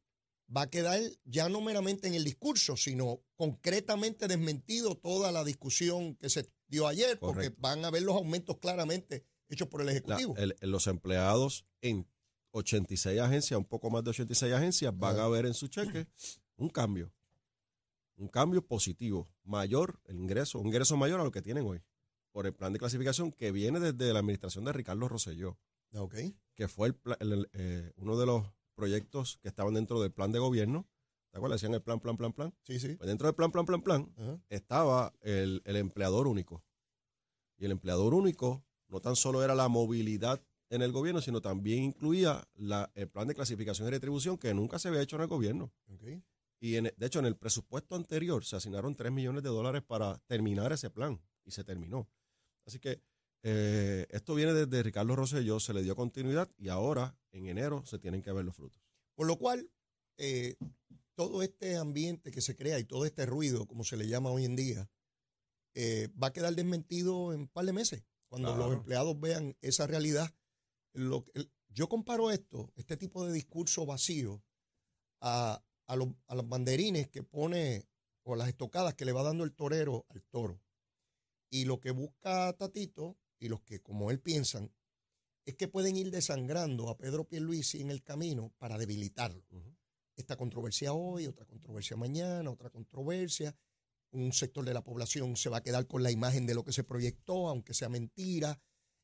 va 0.55 0.63
a 0.63 0.71
quedar 0.71 1.01
ya 1.25 1.49
no 1.49 1.63
meramente 1.63 2.09
en 2.09 2.15
el 2.15 2.25
discurso, 2.25 2.77
sino 2.77 3.23
concretamente 3.37 4.29
desmentido 4.29 4.97
toda 4.97 5.33
la 5.33 5.45
discusión 5.45 6.15
que 6.17 6.29
se 6.29 6.53
dio 6.67 6.87
ayer, 6.87 7.19
porque 7.19 7.55
van 7.57 7.85
a 7.87 7.91
ver 7.91 8.03
los 8.03 8.17
aumentos 8.17 8.59
claramente 8.59 9.25
hechos 9.53 9.69
por 9.69 9.81
el 9.83 9.89
Ejecutivo. 9.91 10.35
el- 10.37 10.57
los 10.63 10.87
empleados 10.87 11.65
en 11.81 12.07
86 12.53 13.21
agencias, 13.21 13.57
un 13.59 13.65
poco 13.65 13.91
más 13.91 14.05
de 14.05 14.11
86 14.11 14.53
agencias, 14.53 14.93
van 14.97 15.19
a 15.19 15.29
ver 15.29 15.47
en 15.47 15.55
su 15.55 15.69
cheque 15.69 16.07
un 16.56 16.69
cambio. 16.69 17.13
Un 18.17 18.29
cambio 18.29 18.65
positivo, 18.67 19.29
mayor, 19.44 20.01
el 20.05 20.17
ingreso, 20.19 20.59
un 20.59 20.67
ingreso 20.67 20.97
mayor 20.97 21.21
a 21.21 21.25
lo 21.25 21.31
que 21.31 21.43
tienen 21.43 21.65
hoy, 21.67 21.82
por 22.31 22.47
el 22.47 22.53
plan 22.55 22.73
de 22.73 22.79
clasificación 22.79 23.32
que 23.32 23.51
viene 23.53 23.81
desde 23.81 24.13
la 24.13 24.21
administración 24.21 24.65
de 24.65 24.73
Ricardo 24.73 25.09
Rosselló, 25.09 25.59
¿Ok? 25.94 26.15
que 26.55 26.69
fue 26.69 26.89
el- 26.89 26.97
el, 27.21 27.49
eh, 27.53 27.93
uno 27.97 28.17
de 28.19 28.27
los 28.27 28.47
proyectos 28.75 29.39
que 29.43 29.49
estaban 29.49 29.75
dentro 29.75 30.01
del 30.01 30.13
plan 30.13 30.31
de 30.32 30.39
gobierno. 30.39 30.87
¿Te 31.31 31.39
acuerdas? 31.39 31.61
Decían 31.61 31.75
el 31.75 31.82
plan, 31.82 31.99
plan, 32.01 32.17
plan, 32.19 32.32
plan. 32.35 32.55
Sí, 32.63 32.79
sí. 32.79 32.94
Pues 32.97 33.09
dentro 33.09 33.27
del 33.27 33.35
plan, 33.35 33.51
plan, 33.51 33.65
plan, 33.65 33.81
plan, 33.82 34.13
Ajá. 34.19 34.39
estaba 34.51 35.15
el, 35.23 35.63
el 35.65 35.77
empleador 35.77 36.27
único. 36.29 36.63
Y 37.56 37.65
el 37.65 37.71
empleador 37.73 38.13
único 38.13 38.63
no 38.93 39.01
tan 39.01 39.17
solo 39.17 39.43
era 39.43 39.55
la 39.55 39.69
movilidad 39.69 40.41
en 40.69 40.82
el 40.82 40.93
gobierno, 40.93 41.20
sino 41.20 41.41
también 41.41 41.82
incluía 41.82 42.46
la- 42.55 42.91
el 42.94 43.08
plan 43.08 43.27
de 43.27 43.34
clasificación 43.34 43.89
y 43.89 43.91
retribución 43.91 44.39
que 44.39 44.55
nunca 44.55 44.79
se 44.79 44.89
había 44.89 45.03
hecho 45.03 45.17
en 45.17 45.22
el 45.22 45.29
gobierno. 45.29 45.72
Y 46.61 46.77
en- 46.77 46.93
de 46.96 47.06
hecho, 47.06 47.19
en 47.19 47.27
el 47.27 47.37
presupuesto 47.37 47.96
anterior 47.96 48.44
se 48.44 48.56
asignaron 48.56 48.94
3 48.94 49.11
millones 49.11 49.43
de 49.43 49.49
dólares 49.49 49.82
para 49.82 50.19
terminar 50.27 50.72
ese 50.72 50.91
plan 50.91 51.20
y 51.44 51.51
se 51.51 51.65
terminó. 51.65 52.08
Así 52.67 52.79
que 52.79 53.03
eh, 53.44 54.06
esto 54.11 54.37
viene 54.37 54.53
desde 54.55 54.84
Ricardo 54.84 55.17
Rosselló, 55.17 55.58
se 55.58 55.75
le 55.75 55.82
dio 55.82 55.96
continuidad 55.96 56.49
y 56.56 56.69
ahora 56.69 57.19
en 57.32 57.49
enero 57.49 57.84
se 57.84 57.99
tienen 57.99 58.22
que 58.22 58.31
ver 58.31 58.44
los 58.44 58.55
frutos. 58.55 58.81
Por 59.17 59.27
lo 59.27 59.37
cual, 59.37 59.69
eh, 60.17 60.55
todo 61.17 61.43
este 61.43 61.77
ambiente 61.77 62.31
que 62.31 62.41
se 62.41 62.55
crea 62.55 62.79
y 62.79 62.84
todo 62.84 63.05
este 63.05 63.27
ruido, 63.27 63.67
como 63.67 63.82
se 63.82 63.96
le 63.96 64.06
llama 64.06 64.31
hoy 64.31 64.44
en 64.44 64.55
día, 64.55 64.89
eh, 65.75 66.08
va 66.22 66.29
a 66.29 66.32
quedar 66.32 66.55
desmentido 66.55 67.32
en 67.32 67.41
un 67.41 67.49
par 67.49 67.65
de 67.65 67.72
meses. 67.72 68.05
Cuando 68.32 68.48
Claro. 68.55 68.65
los 68.70 68.79
empleados 68.79 69.20
vean 69.20 69.58
esa 69.60 69.86
realidad. 69.86 70.34
Lo 70.94 71.27
el- 71.34 71.53
yo 71.69 71.86
comparo 71.91 72.31
esto, 72.31 72.72
este 72.77 72.96
tipo 72.96 73.27
de 73.27 73.32
discurso 73.34 73.84
vacío, 73.84 74.43
a, 75.20 75.62
a 75.86 75.96
los, 75.96 76.08
a 76.29 76.34
los 76.34 76.48
banderines 76.48 77.08
que 77.08 77.22
pone 77.22 77.86
o 78.22 78.34
las 78.34 78.48
estocadas 78.48 78.94
que 78.94 79.05
le 79.05 79.12
va 79.12 79.22
dando 79.22 79.44
el 79.44 79.53
torero 79.53 80.06
al 80.08 80.22
toro. 80.22 80.62
Y 81.51 81.67
lo 81.67 81.79
que 81.79 81.91
busca 81.91 82.55
Tatito 82.55 83.19
y 83.39 83.48
los 83.51 83.60
que 83.60 83.82
como 83.82 84.10
él 84.10 84.19
piensan 84.19 84.72
es 85.44 85.55
que 85.56 85.69
pueden 85.69 85.96
ir 85.96 86.10
desangrando 86.10 86.89
a 86.89 86.96
Pedro 86.96 87.24
Pierluisi 87.24 87.82
en 87.82 87.91
el 87.91 88.03
camino 88.03 88.55
para 88.56 88.79
debilitarlo. 88.79 89.44
Esta 90.17 90.36
controversia 90.39 90.94
hoy, 90.94 91.27
otra 91.27 91.44
controversia 91.44 91.98
mañana, 91.98 92.51
otra 92.51 92.70
controversia. 92.70 93.55
Un 94.13 94.33
sector 94.33 94.65
de 94.65 94.75
la 94.75 94.85
población 94.85 95.37
se 95.37 95.49
va 95.49 95.59
a 95.59 95.63
quedar 95.63 95.87
con 95.87 96.03
la 96.03 96.11
imagen 96.11 96.47
de 96.47 96.55
lo 96.55 96.65
que 96.65 96.73
se 96.73 96.85
proyectó, 96.85 97.49
aunque 97.49 97.75
sea 97.75 97.89
mentira. 97.89 98.61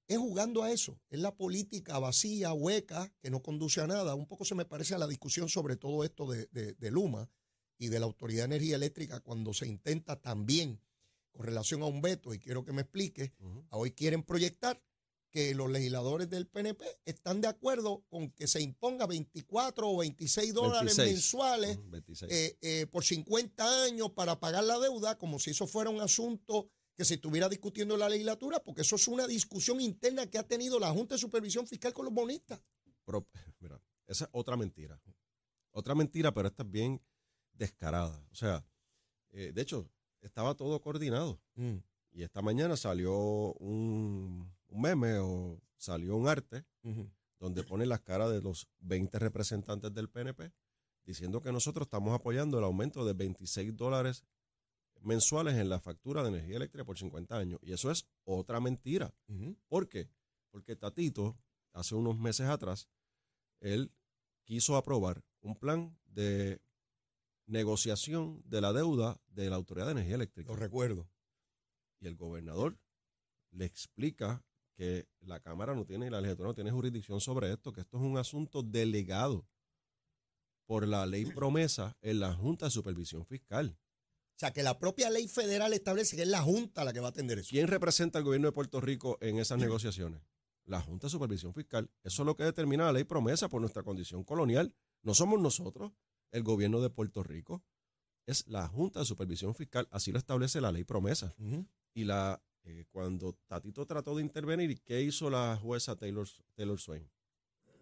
es 0.06 0.18
jugando 0.18 0.62
a 0.62 0.70
eso. 0.70 1.00
Es 1.10 1.20
la 1.20 1.34
política 1.34 1.98
vacía, 1.98 2.52
hueca, 2.52 3.12
que 3.20 3.30
no 3.30 3.42
conduce 3.42 3.80
a 3.80 3.86
nada. 3.86 4.14
Un 4.14 4.26
poco 4.26 4.44
se 4.44 4.54
me 4.54 4.64
parece 4.64 4.94
a 4.94 4.98
la 4.98 5.06
discusión 5.06 5.48
sobre 5.48 5.76
todo 5.76 6.04
esto 6.04 6.30
de, 6.30 6.46
de, 6.52 6.74
de 6.74 6.90
Luma 6.90 7.30
y 7.78 7.88
de 7.88 8.00
la 8.00 8.06
Autoridad 8.06 8.42
de 8.48 8.56
Energía 8.56 8.76
Eléctrica 8.76 9.20
cuando 9.20 9.52
se 9.52 9.66
intenta 9.66 10.20
también 10.20 10.80
con 11.32 11.46
relación 11.46 11.82
a 11.82 11.86
un 11.86 12.00
veto, 12.00 12.34
y 12.34 12.38
quiero 12.40 12.64
que 12.64 12.72
me 12.72 12.82
explique, 12.82 13.32
hoy 13.70 13.92
quieren 13.92 14.24
proyectar 14.24 14.82
que 15.30 15.54
los 15.54 15.70
legisladores 15.70 16.28
del 16.30 16.46
PNP 16.46 16.84
están 17.04 17.40
de 17.40 17.48
acuerdo 17.48 18.04
con 18.08 18.30
que 18.30 18.46
se 18.46 18.60
imponga 18.60 19.06
24 19.06 19.88
o 19.88 19.98
26 19.98 20.54
dólares 20.54 20.96
26. 20.96 21.14
mensuales 21.14 21.76
Ujú, 21.78 21.90
26. 21.90 22.32
eh, 22.32 22.58
eh, 22.62 22.86
por 22.86 23.04
50 23.04 23.84
años 23.84 24.10
para 24.12 24.40
pagar 24.40 24.64
la 24.64 24.78
deuda, 24.78 25.18
como 25.18 25.38
si 25.38 25.50
eso 25.50 25.66
fuera 25.66 25.90
un 25.90 26.00
asunto 26.00 26.70
que 26.96 27.04
se 27.04 27.14
estuviera 27.14 27.48
discutiendo 27.48 27.94
en 27.94 28.00
la 28.00 28.08
legislatura, 28.08 28.58
porque 28.60 28.82
eso 28.82 28.96
es 28.96 29.06
una 29.06 29.26
discusión 29.26 29.80
interna 29.80 30.26
que 30.26 30.38
ha 30.38 30.42
tenido 30.42 30.80
la 30.80 30.90
Junta 30.90 31.14
de 31.14 31.20
Supervisión 31.20 31.66
Fiscal 31.66 31.92
con 31.92 32.04
los 32.06 32.14
bonistas. 32.14 32.60
Pero, 33.04 33.26
mira, 33.60 33.80
esa 34.06 34.24
es 34.24 34.30
otra 34.32 34.56
mentira. 34.56 35.00
Otra 35.70 35.94
mentira, 35.94 36.32
pero 36.34 36.48
esta 36.48 36.64
es 36.64 36.70
bien 36.70 37.00
descarada. 37.52 38.26
O 38.32 38.34
sea, 38.34 38.66
eh, 39.30 39.52
de 39.54 39.62
hecho, 39.62 39.88
estaba 40.20 40.54
todo 40.56 40.80
coordinado. 40.80 41.40
Y 42.10 42.22
esta 42.22 42.42
mañana 42.42 42.76
salió 42.76 43.14
un, 43.54 44.52
un 44.68 44.80
meme 44.80 45.18
o 45.18 45.60
salió 45.76 46.16
un 46.16 46.28
arte 46.28 46.64
donde 47.38 47.62
pone 47.62 47.86
las 47.86 48.00
caras 48.00 48.30
de 48.30 48.40
los 48.40 48.68
20 48.80 49.18
representantes 49.18 49.92
del 49.92 50.08
PNP 50.08 50.52
diciendo 51.04 51.40
que 51.40 51.52
nosotros 51.52 51.86
estamos 51.86 52.14
apoyando 52.14 52.58
el 52.58 52.64
aumento 52.64 53.04
de 53.04 53.14
26 53.14 53.74
dólares 53.76 54.24
mensuales 55.00 55.54
en 55.54 55.68
la 55.68 55.80
factura 55.80 56.22
de 56.22 56.28
energía 56.28 56.56
eléctrica 56.56 56.84
por 56.84 56.98
50 56.98 57.36
años. 57.36 57.60
Y 57.62 57.72
eso 57.72 57.90
es 57.90 58.06
otra 58.24 58.60
mentira. 58.60 59.14
¿Por 59.68 59.88
qué? 59.88 60.10
Porque 60.50 60.76
Tatito, 60.76 61.38
hace 61.72 61.94
unos 61.94 62.18
meses 62.18 62.48
atrás, 62.48 62.88
él 63.60 63.92
quiso 64.44 64.76
aprobar 64.76 65.24
un 65.40 65.56
plan 65.56 65.98
de 66.06 66.60
negociación 67.46 68.42
de 68.44 68.60
la 68.60 68.72
deuda 68.72 69.20
de 69.28 69.48
la 69.48 69.56
Autoridad 69.56 69.86
de 69.86 69.92
Energía 69.92 70.16
Eléctrica. 70.16 70.50
Lo 70.50 70.56
recuerdo. 70.56 71.08
Y 72.00 72.06
el 72.06 72.16
gobernador 72.16 72.78
le 73.50 73.64
explica 73.64 74.44
que 74.78 75.08
la 75.22 75.40
Cámara 75.40 75.74
no 75.74 75.84
tiene 75.84 76.06
y 76.06 76.10
la 76.10 76.20
legislatura 76.20 76.50
no 76.50 76.54
tiene 76.54 76.70
jurisdicción 76.70 77.20
sobre 77.20 77.52
esto, 77.52 77.72
que 77.72 77.80
esto 77.80 77.96
es 77.96 78.02
un 78.04 78.16
asunto 78.16 78.62
delegado 78.62 79.44
por 80.66 80.86
la 80.86 81.04
ley 81.04 81.24
promesa 81.34 81.96
en 82.00 82.20
la 82.20 82.32
Junta 82.32 82.66
de 82.66 82.70
Supervisión 82.70 83.26
Fiscal. 83.26 83.76
O 83.76 84.38
sea, 84.38 84.52
que 84.52 84.62
la 84.62 84.78
propia 84.78 85.10
ley 85.10 85.26
federal 85.26 85.72
establece 85.72 86.14
que 86.14 86.22
es 86.22 86.28
la 86.28 86.42
Junta 86.42 86.84
la 86.84 86.92
que 86.92 87.00
va 87.00 87.08
a 87.08 87.10
atender 87.10 87.40
eso. 87.40 87.48
¿Quién 87.50 87.66
representa 87.66 88.20
al 88.20 88.24
gobierno 88.24 88.46
de 88.46 88.52
Puerto 88.52 88.80
Rico 88.80 89.18
en 89.20 89.40
esas 89.40 89.58
negociaciones? 89.58 90.22
La 90.64 90.80
Junta 90.80 91.08
de 91.08 91.10
Supervisión 91.10 91.52
Fiscal. 91.52 91.90
Eso 92.04 92.22
es 92.22 92.26
lo 92.26 92.36
que 92.36 92.44
determina 92.44 92.84
la 92.84 92.92
ley 92.92 93.02
promesa 93.02 93.48
por 93.48 93.60
nuestra 93.60 93.82
condición 93.82 94.22
colonial. 94.22 94.76
No 95.02 95.12
somos 95.12 95.40
nosotros, 95.40 95.90
el 96.30 96.44
gobierno 96.44 96.80
de 96.80 96.88
Puerto 96.88 97.24
Rico. 97.24 97.64
Es 98.26 98.46
la 98.46 98.68
Junta 98.68 99.00
de 99.00 99.06
Supervisión 99.06 99.56
Fiscal. 99.56 99.88
Así 99.90 100.12
lo 100.12 100.18
establece 100.18 100.60
la 100.60 100.70
ley 100.70 100.84
promesa. 100.84 101.34
Y 101.94 102.04
la 102.04 102.40
eh, 102.64 102.84
cuando 102.90 103.34
Tatito 103.46 103.86
trató 103.86 104.16
de 104.16 104.22
intervenir, 104.22 104.80
¿qué 104.82 105.02
hizo 105.02 105.30
la 105.30 105.56
jueza 105.56 105.96
Taylor, 105.96 106.26
Taylor 106.54 106.78
Swain? 106.78 107.08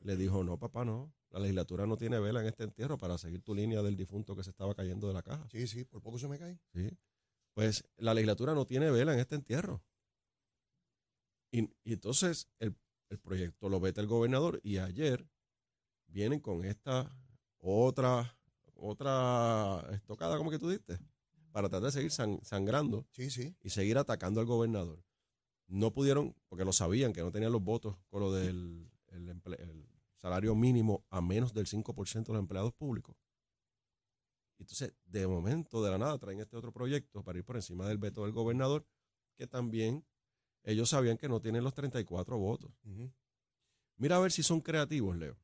Le 0.03 0.17
dijo, 0.17 0.45
no, 0.45 0.59
papá, 0.59 0.85
no. 0.85 1.13
La 1.31 1.41
legislatura 1.41 1.87
no 1.87 1.97
tiene 1.97 2.21
vela 2.21 2.41
en 2.41 2.47
este 2.47 2.65
entierro 2.65 2.97
para 2.97 3.19
seguir 3.19 3.43
tu 3.43 3.55
línea 3.55 3.83
del 3.83 3.97
difunto 3.97 4.37
que 4.37 4.45
se 4.45 4.51
estaba 4.51 4.75
cayendo 4.75 5.09
de 5.09 5.15
la 5.15 5.23
caja. 5.23 5.49
Sí, 5.51 5.67
sí, 5.67 5.85
por 5.85 6.01
poco 6.01 6.19
se 6.19 6.29
me 6.29 6.39
cae. 6.39 6.59
¿sí? 6.73 6.89
Pues 7.53 7.85
la 7.97 8.15
legislatura 8.15 8.55
no 8.55 8.65
tiene 8.65 8.91
vela 8.91 9.13
en 9.13 9.19
este 9.19 9.35
entierro. 9.35 9.83
Y, 11.51 11.71
y 11.85 11.93
entonces 11.95 12.49
el, 12.59 12.77
el 13.09 13.19
proyecto 13.19 13.69
lo 13.69 13.81
vete 13.81 14.01
el 14.01 14.07
gobernador 14.07 14.61
y 14.63 14.79
ayer 14.79 15.29
vienen 16.07 16.41
con 16.41 16.65
esta 16.65 17.15
otra, 17.59 18.39
otra 18.75 19.85
estocada, 19.93 20.37
como 20.37 20.51
que 20.51 20.59
tú 20.59 20.69
diste, 20.69 20.99
para 21.57 21.71
tratar 21.71 21.87
de 21.87 21.93
seguir 21.93 22.11
san- 22.11 22.39
sangrando 22.45 23.07
Sí, 23.13 23.31
sí. 23.31 23.57
y 23.63 23.71
seguir 23.71 23.97
atacando 23.97 24.41
al 24.41 24.47
gobernador. 24.47 25.03
No 25.69 25.91
pudieron, 25.91 26.37
porque 26.51 26.67
lo 26.67 26.73
sabían, 26.75 27.15
que 27.15 27.23
no 27.23 27.33
tenían 27.33 27.51
los 27.51 27.63
votos 27.65 27.97
con 28.11 28.21
lo 28.21 28.31
del 28.31 28.91
el 29.07 29.27
emple- 29.31 29.59
el 29.59 29.89
salario 30.17 30.55
mínimo 30.55 31.07
a 31.09 31.23
menos 31.23 31.55
del 31.55 31.67
5% 31.67 32.33
de 32.33 32.37
los 32.37 32.43
empleados 32.43 32.75
públicos. 32.75 33.17
Entonces, 34.59 34.93
de 35.07 35.27
momento, 35.27 35.83
de 35.83 35.91
la 35.93 35.97
nada, 35.97 36.19
traen 36.19 36.41
este 36.41 36.59
otro 36.59 36.73
proyecto 36.73 37.25
para 37.25 37.39
ir 37.39 37.45
por 37.47 37.57
encima 37.57 37.89
del 37.89 37.97
veto 37.97 38.25
del 38.25 38.33
gobernador, 38.33 38.87
que 39.39 39.47
también 39.47 40.05
ellos 40.63 40.91
sabían 40.91 41.17
que 41.17 41.27
no 41.31 41.41
tienen 41.41 41.65
los 41.65 41.73
34 41.73 42.37
votos. 42.37 42.71
Ujú. 42.85 43.11
Mira 43.97 44.17
a 44.17 44.21
ver 44.21 44.31
si 44.31 44.43
son 44.43 44.61
creativos, 44.61 45.17
Leo. 45.17 45.39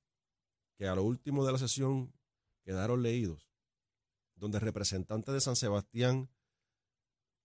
Que 0.77 0.87
a 0.87 0.95
lo 0.95 1.05
último 1.05 1.47
de 1.47 1.53
la 1.53 1.59
sesión 1.59 2.13
quedaron 2.65 3.03
leídos, 3.03 3.49
donde 4.43 4.59
representantes 4.59 5.33
de 5.33 5.41
San 5.41 5.55
Sebastián, 5.55 6.29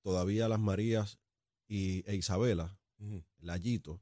todavía 0.02 0.48
Las 0.50 0.60
Marías 0.60 1.20
y, 1.68 2.04
e 2.10 2.16
Isabela, 2.16 2.80
Ujú. 2.98 3.24
Layito, 3.38 4.02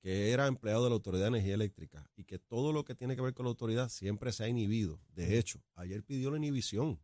que 0.00 0.30
era 0.30 0.46
empleado 0.46 0.84
de 0.84 0.90
la 0.90 0.94
Autoridad 0.94 1.24
de 1.24 1.28
Energía 1.30 1.54
Eléctrica 1.54 2.08
y 2.14 2.22
que 2.24 2.38
todo 2.38 2.72
lo 2.72 2.84
que 2.84 2.94
tiene 2.94 3.16
que 3.16 3.22
ver 3.22 3.34
con 3.34 3.46
la 3.46 3.50
autoridad 3.50 3.88
siempre 3.88 4.30
se 4.30 4.44
ha 4.44 4.48
inhibido. 4.48 5.00
De 5.08 5.38
hecho, 5.38 5.60
ayer 5.74 6.04
pidió 6.04 6.30
la 6.30 6.36
inhibición 6.36 7.00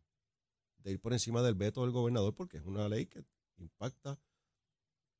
de 0.77 0.91
ir 0.91 1.01
por 1.01 1.11
encima 1.11 1.41
del 1.41 1.55
veto 1.55 1.81
del 1.81 1.91
gobernador 1.91 2.33
porque 2.33 2.55
es 2.57 2.63
una 2.63 2.87
ley 2.87 3.07
que 3.07 3.25
impacta 3.57 4.17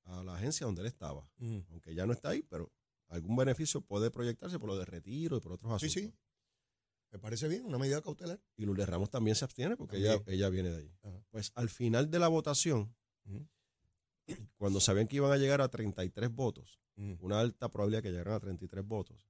a 0.06 0.24
la 0.24 0.36
agencia 0.38 0.66
donde 0.66 0.82
él 0.84 0.88
estaba 0.88 1.30
aunque 1.70 1.94
ya 1.94 2.06
no 2.06 2.14
está 2.14 2.30
ahí, 2.30 2.44
pero 2.44 2.72
algún 3.10 3.36
beneficio 3.36 3.82
puede 3.82 4.10
proyectarse 4.10 4.58
por 4.58 4.70
lo 4.70 4.78
de 4.78 4.86
retiro 4.86 5.36
y 5.36 5.42
por 5.42 5.52
otros 5.52 5.82
Sí, 5.82 5.88
asuntos. 5.88 6.14
sí. 6.14 6.18
Me 7.12 7.20
parece 7.20 7.48
bien, 7.48 7.66
una 7.66 7.78
medida 7.78 8.02
cautelar. 8.02 8.40
Y 8.58 8.66
Lourdes 8.66 8.88
Ramos 8.90 9.10
también 9.10 9.36
se 9.36 9.46
abstiene 9.46 9.78
porque 9.78 9.98
ella, 9.98 10.22
ella 10.28 10.50
viene 10.50 10.70
de 10.70 10.78
ahí. 10.78 10.92
Ajá. 11.04 11.24
Pues 11.30 11.52
al 11.56 11.70
final 11.70 12.12
de 12.12 12.20
la 12.20 12.28
votación, 12.28 12.94
cuando 14.58 14.80
sabían 14.82 15.08
que 15.08 15.16
iban 15.16 15.32
a 15.32 15.38
llegar 15.38 15.62
a 15.62 15.70
33 15.70 16.30
votos, 16.34 16.80
Ujú. 16.98 17.26
una 17.26 17.40
alta 17.40 17.70
probabilidad 17.72 18.04
que 18.04 18.12
llegaran 18.12 18.34
a 18.34 18.40
33 18.40 18.86
votos, 18.86 19.30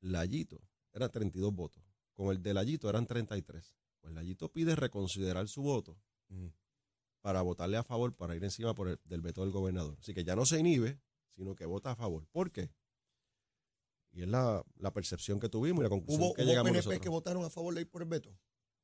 Layito 0.00 0.60
era 0.92 1.08
32 1.08 1.54
votos. 1.54 1.82
Con 2.14 2.28
el 2.34 2.42
de 2.42 2.54
Layito 2.54 2.88
eran 2.88 3.06
33. 3.06 3.76
Pues 4.00 4.12
Layito 4.14 4.50
pide 4.50 4.74
reconsiderar 4.74 5.46
su 5.48 5.62
voto 5.62 5.96
para 7.20 7.42
votarle 7.42 7.76
a 7.76 7.82
favor, 7.84 8.14
para 8.14 8.34
ir 8.34 8.42
encima 8.44 8.74
por 8.74 8.88
el- 8.88 9.00
del 9.04 9.20
veto 9.20 9.42
del 9.42 9.50
gobernador. 9.50 9.96
Así 10.00 10.14
que 10.14 10.24
ya 10.24 10.34
no 10.34 10.46
se 10.46 10.58
inhibe, 10.58 10.98
sino 11.28 11.54
que 11.54 11.66
vota 11.66 11.90
a 11.92 11.96
favor. 11.96 12.26
¿Por 12.32 12.50
qué? 12.50 12.70
Y 14.12 14.22
es 14.22 14.28
la, 14.28 14.62
la 14.76 14.92
percepción 14.92 15.38
que 15.38 15.48
tuvimos 15.48 15.80
y 15.80 15.82
la 15.84 15.88
conclusión 15.88 16.22
Hubo, 16.22 16.34
que 16.34 16.42
hubo 16.42 16.48
llegamos 16.48 16.70
PNP 16.70 16.76
nosotros. 16.78 17.00
que 17.00 17.08
votaron 17.08 17.44
a 17.44 17.50
favor 17.50 17.74
de 17.74 17.82
ir 17.82 17.90
por 17.90 18.02
el 18.02 18.08
veto. 18.08 18.36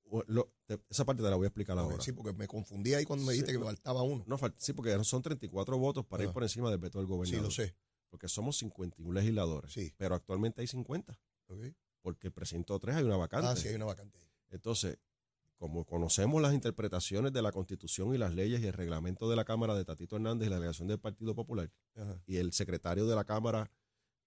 O- 0.09 0.23
lo- 0.29 0.53
te- 0.67 0.79
esa 0.89 1.05
parte 1.05 1.23
te 1.23 1.29
la 1.29 1.35
voy 1.37 1.47
a 1.47 1.49
explicar 1.49 1.77
ahora. 1.79 2.01
Sí, 2.01 2.13
porque 2.13 2.33
me 2.33 2.47
confundí 2.47 2.95
ahí 2.95 3.05
cuando 3.05 3.25
me 3.27 3.33
Sí, 3.33 3.41
dijiste 3.41 3.59
que 3.59 3.65
faltaba 3.65 4.03
uno. 4.03 4.23
No, 4.27 4.39
sí, 4.57 4.73
porque 4.73 4.97
son 5.05 5.23
34 5.23 5.79
votos 5.79 6.07
para 6.07 6.23
ir 6.23 6.29
Ah. 6.29 6.33
por 6.33 6.43
encima 6.45 6.71
del 6.71 6.79
veto 6.79 6.99
del 6.99 7.07
sí, 7.07 7.13
gobernador. 7.13 7.45
lo 7.45 7.51
sé. 7.51 7.75
Porque 8.09 8.29
somos 8.29 8.57
51 8.57 9.13
legisladores. 9.15 9.73
Sí. 9.73 9.93
Pero 9.97 10.15
actualmente 10.15 10.61
hay 10.61 10.69
50. 10.69 11.19
Ok. 11.49 11.65
Porque 12.03 12.29
el 12.29 12.33
precinto 12.33 12.79
3 12.79 12.95
hay 12.97 13.03
una 13.05 13.17
vacante. 13.17 13.49
Ah, 13.49 13.57
sí, 13.57 13.67
hay 13.67 13.75
una 13.75 13.87
vacante. 13.87 14.17
Entonces, 14.51 14.97
como 15.57 15.85
conocemos 15.85 16.41
las 16.41 16.55
interpretaciones 16.55 17.33
de 17.33 17.43
la 17.43 17.51
Constitución 17.51 18.15
y 18.15 18.19
las 18.19 18.33
leyes 18.33 18.61
y 18.63 18.67
el 18.69 18.75
reglamento 18.75 19.29
de 19.29 19.35
la 19.35 19.45
Cámara 19.45 19.75
de 19.75 19.85
Tatito 19.85 20.15
Hernández 20.17 20.47
y 20.47 20.51
la 20.51 20.57
delegación 20.57 20.87
del 20.87 21.01
Partido 21.01 21.35
Popular, 21.35 21.73
Ajá. 21.97 22.23
y 22.27 22.37
el 22.37 22.53
secretario 22.53 23.07
de 23.07 23.17
la 23.17 23.25
Cámara 23.25 23.69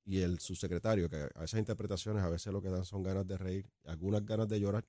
y 0.09 0.21
el 0.23 0.39
subsecretario, 0.39 1.07
que 1.07 1.17
a 1.35 1.43
esas 1.43 1.59
interpretaciones 1.59 2.23
a 2.23 2.29
veces 2.29 2.51
lo 2.51 2.63
que 2.63 2.69
dan 2.69 2.83
son 2.83 3.03
ganas 3.03 3.27
de 3.27 3.37
reír, 3.37 3.69
algunas 3.83 4.25
ganas 4.25 4.49
de 4.49 4.59
llorar. 4.59 4.83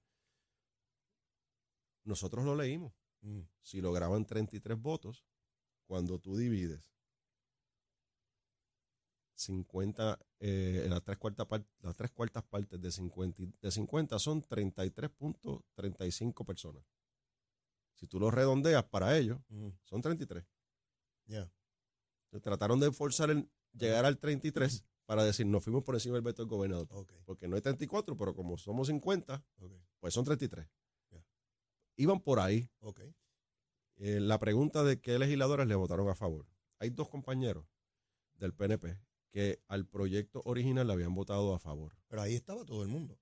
Nosotros 2.04 2.42
lo 2.42 2.56
leímos. 2.56 2.94
Mm. 3.20 3.40
Si 3.60 3.82
lograban 3.82 4.24
33 4.24 4.80
votos, 4.80 5.26
cuando 5.86 6.18
tú 6.18 6.38
divides 6.38 6.90
50, 9.34 10.18
eh, 10.38 10.86
las, 10.88 11.02
tres 11.02 11.18
cuartas 11.18 11.46
las 11.80 11.94
tres 11.96 12.10
cuartas 12.12 12.42
partes 12.44 12.80
de 12.80 12.90
50, 12.90 13.42
y- 13.42 13.52
de 13.60 13.70
50 13.70 14.18
son 14.18 14.42
33.35 14.42 16.46
personas. 16.46 16.82
Si 17.94 18.06
tú 18.06 18.18
lo 18.18 18.30
redondeas 18.30 18.84
para 18.84 19.18
ellos, 19.18 19.38
Ujú. 19.50 19.74
son 19.84 20.00
33. 20.00 20.46
Ya. 21.26 21.52
Trataron 22.42 22.80
de 22.80 22.90
forzar 22.90 23.28
el 23.30 23.50
llegar 23.74 24.06
al 24.06 24.18
33 24.18 24.82
para 25.10 25.24
decir, 25.24 25.44
nos 25.44 25.64
fuimos 25.64 25.82
por 25.82 25.96
encima 25.96 26.14
del 26.14 26.22
veto 26.22 26.40
del 26.42 26.48
gobernador. 26.48 26.86
Porque 27.24 27.48
no 27.48 27.56
hay 27.56 27.62
34, 27.62 28.16
pero 28.16 28.32
como 28.32 28.56
somos 28.56 28.86
50, 28.86 29.44
Ok. 29.58 29.72
pues 29.98 30.14
son 30.14 30.24
33. 30.24 30.68
Ya. 31.10 31.24
Iban 31.96 32.20
por 32.20 32.38
ahí. 32.38 32.70
Eh, 33.96 34.20
la 34.20 34.38
pregunta 34.38 34.84
de 34.84 35.00
qué 35.00 35.18
legisladores 35.18 35.66
le 35.66 35.74
votaron 35.74 36.08
a 36.08 36.14
favor. 36.14 36.46
Hay 36.78 36.90
dos 36.90 37.08
compañeros 37.08 37.66
del 38.34 38.54
PNP 38.54 39.00
que 39.32 39.60
al 39.66 39.84
proyecto 39.84 40.42
original 40.44 40.86
le 40.86 40.92
habían 40.92 41.12
votado 41.12 41.54
a 41.54 41.58
favor. 41.58 41.96
Pero 42.06 42.22
ahí 42.22 42.36
estaba 42.36 42.64
todo 42.64 42.82
el 42.82 42.88
mundo. 42.88 43.18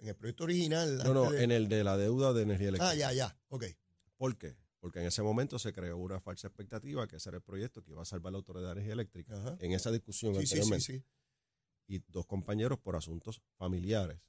En 0.00 0.08
el 0.08 0.16
proyecto 0.16 0.42
original. 0.42 0.98
No, 1.04 1.14
no, 1.14 1.30
de- 1.30 1.44
en 1.44 1.52
el 1.52 1.68
de 1.68 1.84
la 1.84 1.96
deuda 1.96 2.32
de 2.32 2.42
energía 2.42 2.70
eléctrica. 2.70 2.90
Ah, 2.90 2.94
ya, 2.96 3.12
ya. 3.12 3.38
Ok. 3.46 3.64
¿Por 4.16 4.36
qué? 4.36 4.56
Porque 4.80 4.98
en 4.98 5.06
ese 5.06 5.22
momento 5.22 5.56
se 5.60 5.72
creó 5.72 5.98
una 5.98 6.18
falsa 6.20 6.48
expectativa 6.48 7.06
que 7.06 7.14
ese 7.16 7.28
era 7.30 7.36
el 7.36 7.42
proyecto 7.44 7.84
que 7.84 7.92
iba 7.92 8.02
a 8.02 8.04
salvar 8.04 8.32
la 8.32 8.38
Autoridad 8.38 8.66
de 8.66 8.72
Energía 8.72 8.94
Eléctrica. 8.94 9.38
Ajá. 9.38 9.56
En 9.60 9.70
esa 9.70 9.92
discusión 9.92 10.34
Sí, 10.34 10.40
sí, 10.40 10.46
sí, 10.46 10.54
anteriormente. 10.54 10.84
sí. 10.84 11.04
Y 11.88 12.00
dos 12.08 12.26
compañeros 12.26 12.78
por 12.78 12.94
asuntos 12.94 13.42
familiares 13.56 14.20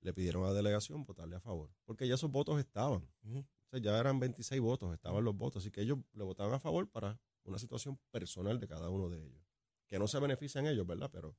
le 0.00 0.12
pidieron 0.12 0.44
a 0.44 0.48
la 0.48 0.52
delegación 0.52 1.04
votarle 1.04 1.36
a 1.36 1.40
favor. 1.40 1.70
Porque 1.84 2.06
ya 2.06 2.14
esos 2.14 2.30
votos 2.30 2.60
estaban. 2.60 3.08
Ujú. 3.24 3.38
O 3.38 3.70
sea, 3.70 3.80
ya 3.80 3.98
eran 3.98 4.20
26 4.20 4.60
votos, 4.60 4.92
estaban 4.92 5.24
los 5.24 5.34
votos. 5.34 5.62
Así 5.62 5.70
que 5.70 5.80
ellos 5.80 5.98
le 6.12 6.22
votaban 6.22 6.52
a 6.52 6.60
favor 6.60 6.88
para 6.90 7.18
una 7.44 7.58
situación 7.58 7.98
personal 8.10 8.60
de 8.60 8.68
cada 8.68 8.90
uno 8.90 9.08
de 9.08 9.24
ellos. 9.24 9.42
Que 9.86 9.98
no 9.98 10.06
se 10.06 10.20
benefician 10.20 10.66
ellos, 10.66 10.86
¿verdad? 10.86 11.10
Pero 11.10 11.36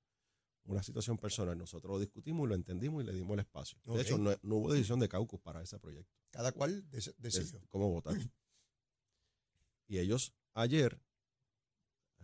una 0.65 0.81
situación 0.81 1.17
personal. 1.17 1.57
Nosotros 1.57 1.91
lo 1.91 1.99
discutimos 1.99 2.45
y 2.45 2.49
lo 2.49 2.55
entendimos 2.55 3.03
y 3.03 3.05
le 3.05 3.13
dimos 3.13 3.33
el 3.33 3.41
espacio. 3.41 3.79
De 3.85 4.01
hecho, 4.01 4.17
no, 4.17 4.31
no 4.41 4.55
hubo 4.55 4.73
decisión 4.73 4.99
de 4.99 5.09
caucus 5.09 5.39
para 5.39 5.61
ese 5.61 5.77
proyecto. 5.79 6.11
Cada 6.31 6.51
cual 6.51 6.89
decidió. 6.89 7.61
cómo 7.69 7.89
votar. 7.89 8.15
Y 9.87 9.99
ellos 9.99 10.33
ayer 10.53 10.99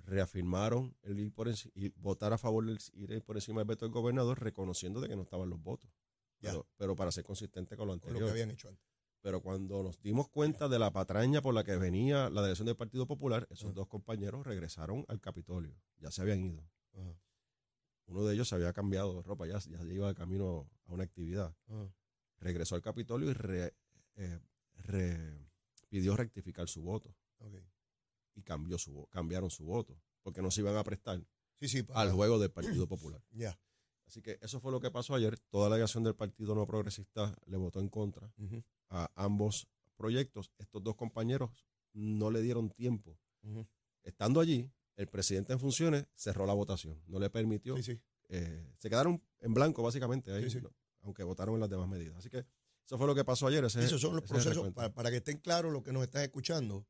reafirmaron 0.10 0.96
el 1.04 1.20
ir 1.20 1.32
por 1.34 1.48
y 1.74 1.90
votar 1.98 2.34
a 2.34 2.38
favor 2.38 2.66
del 2.66 2.80
ir 2.96 3.24
por 3.24 3.38
encima 3.38 3.62
del 3.62 3.68
veto 3.68 3.86
del 3.86 3.94
gobernador, 3.94 4.40
reconociendo 4.42 5.00
de 5.02 5.08
que 5.08 5.16
no 5.16 5.22
estaban 5.24 5.50
los 5.50 5.62
votos. 5.62 5.90
Ya. 6.42 6.52
Pero, 6.52 6.68
pero 6.78 6.96
para 6.96 7.12
ser 7.12 7.24
consistente 7.24 7.76
con 7.78 7.88
lo 7.88 7.94
Con 7.94 8.00
lo 8.02 8.06
anterior. 8.08 8.26
que 8.28 8.32
habían 8.32 8.52
hecho 8.52 8.70
antes. 8.70 8.86
Pero 9.22 9.42
cuando 9.42 9.84
nos 9.84 10.00
dimos 10.02 10.30
cuenta 10.30 10.70
de 10.70 10.80
la 10.80 10.92
patraña 10.92 11.42
por 11.42 11.54
la 11.54 11.64
que 11.66 11.76
venía 11.76 12.30
la 12.30 12.42
delegación 12.42 12.66
del 12.68 12.78
Partido 12.78 13.06
Popular, 13.06 13.46
esos 13.50 13.74
dos 13.74 13.88
compañeros 13.88 14.46
regresaron 14.48 15.04
al 15.10 15.20
Capitolio. 15.20 15.76
Ya 15.98 16.10
se 16.12 16.22
habían 16.22 16.44
ido. 16.44 16.64
Uno 18.06 18.24
de 18.26 18.34
ellos 18.34 18.48
se 18.48 18.56
había 18.56 18.74
cambiado 18.74 19.16
de 19.16 19.22
ropa, 19.22 19.46
ya, 19.46 19.60
ya 19.60 19.84
iba 19.94 20.08
de 20.08 20.16
camino 20.16 20.70
a 20.86 20.94
una 20.94 21.04
actividad. 21.04 21.54
Regresó 22.40 22.76
al 22.76 22.82
Capitolio 22.82 23.30
y 23.30 23.34
re- 23.34 23.76
eh, 24.16 24.40
re- 24.76 25.48
pidió 25.90 26.16
rectificar 26.16 26.68
su 26.70 26.82
voto. 26.82 27.14
Ok. 27.40 27.56
Cambió 28.50 28.80
su, 28.80 29.06
cambiaron 29.12 29.52
su 29.52 29.64
voto. 29.64 30.02
Porque 30.24 30.42
no 30.42 30.50
se 30.50 30.62
iban 30.62 30.76
a 30.76 30.84
prestar 30.84 31.24
Sí, 31.60 31.68
sí. 31.68 31.84
para- 31.84 32.02
al 32.02 32.12
juego 32.12 32.40
del 32.40 32.50
Partido 32.50 32.88
Popular. 32.90 33.24
Así 34.08 34.24
que 34.24 34.40
eso 34.42 34.60
fue 34.60 34.72
lo 34.72 34.80
que 34.80 34.90
pasó 34.90 35.14
ayer. 35.14 35.38
Toda 35.52 35.70
la 35.70 35.76
delegación 35.76 36.04
del 36.04 36.16
Partido 36.16 36.56
No 36.56 36.66
Progresista 36.66 37.36
le 37.46 37.58
votó 37.58 37.80
en 37.80 37.90
contra. 37.90 38.34
A 38.90 39.12
ambos 39.14 39.68
proyectos. 39.96 40.52
Estos 40.58 40.82
dos 40.84 40.96
compañeros 40.96 41.68
no 41.94 42.32
le 42.32 42.42
dieron 42.42 42.72
tiempo. 42.72 43.20
Estando 44.04 44.40
allí, 44.40 44.72
el 44.96 45.08
presidente 45.08 45.54
en 45.54 45.60
funciones 45.60 46.08
cerró 46.16 46.48
la 46.48 46.54
votación. 46.54 47.00
No 47.06 47.20
le 47.20 47.30
permitió. 47.30 47.76
Sí, 47.78 47.84
sí. 47.84 48.00
eh, 48.30 48.74
se 48.80 48.90
quedaron 48.90 49.22
en 49.42 49.54
blanco, 49.54 49.84
básicamente, 49.84 50.32
ahí, 50.34 50.46
Sí, 50.46 50.58
sí. 50.58 50.62
¿no? 50.62 50.72
aunque 51.02 51.24
votaron 51.24 51.54
en 51.56 51.62
las 51.62 51.70
demás 51.70 51.88
medidas. 51.88 52.18
Así 52.18 52.30
que 52.32 52.40
eso 52.86 52.98
fue 52.98 53.06
lo 53.06 53.14
que 53.14 53.24
pasó 53.24 53.46
ayer. 53.48 53.64
Ese, 53.64 53.84
Esos 53.86 54.02
son 54.02 54.16
los 54.16 54.24
procesos, 54.28 54.74
para, 54.74 54.92
para 54.92 55.12
que 55.12 55.18
estén 55.18 55.38
claros 55.38 55.72
los 55.72 55.84
que 55.84 55.92
nos 55.94 56.02
están 56.04 56.24
escuchando. 56.24 56.86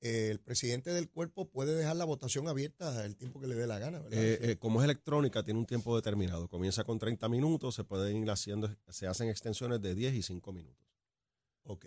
Eh, 0.00 0.28
el 0.30 0.38
presidente 0.38 0.90
del 0.90 1.08
cuerpo 1.10 1.48
puede 1.48 1.74
dejar 1.74 1.96
la 1.96 2.04
votación 2.04 2.46
abierta 2.46 3.04
el 3.04 3.16
tiempo 3.16 3.40
que 3.40 3.48
le 3.48 3.54
dé 3.54 3.66
la 3.66 3.78
gana, 3.78 3.98
¿verdad? 3.98 4.18
Eh, 4.18 4.38
eh, 4.52 4.56
como 4.56 4.80
es 4.80 4.84
electrónica, 4.84 5.42
tiene 5.42 5.58
un 5.58 5.66
tiempo 5.66 5.94
determinado. 5.96 6.48
Comienza 6.48 6.84
con 6.84 6.98
30 6.98 7.28
minutos, 7.28 7.74
se 7.74 7.84
pueden 7.84 8.16
ir 8.16 8.30
haciendo, 8.30 8.74
se 8.88 9.06
hacen 9.06 9.28
extensiones 9.28 9.80
de 9.82 9.94
10 9.94 10.14
y 10.14 10.22
5 10.22 10.52
minutos. 10.52 10.86
ok, 11.64 11.86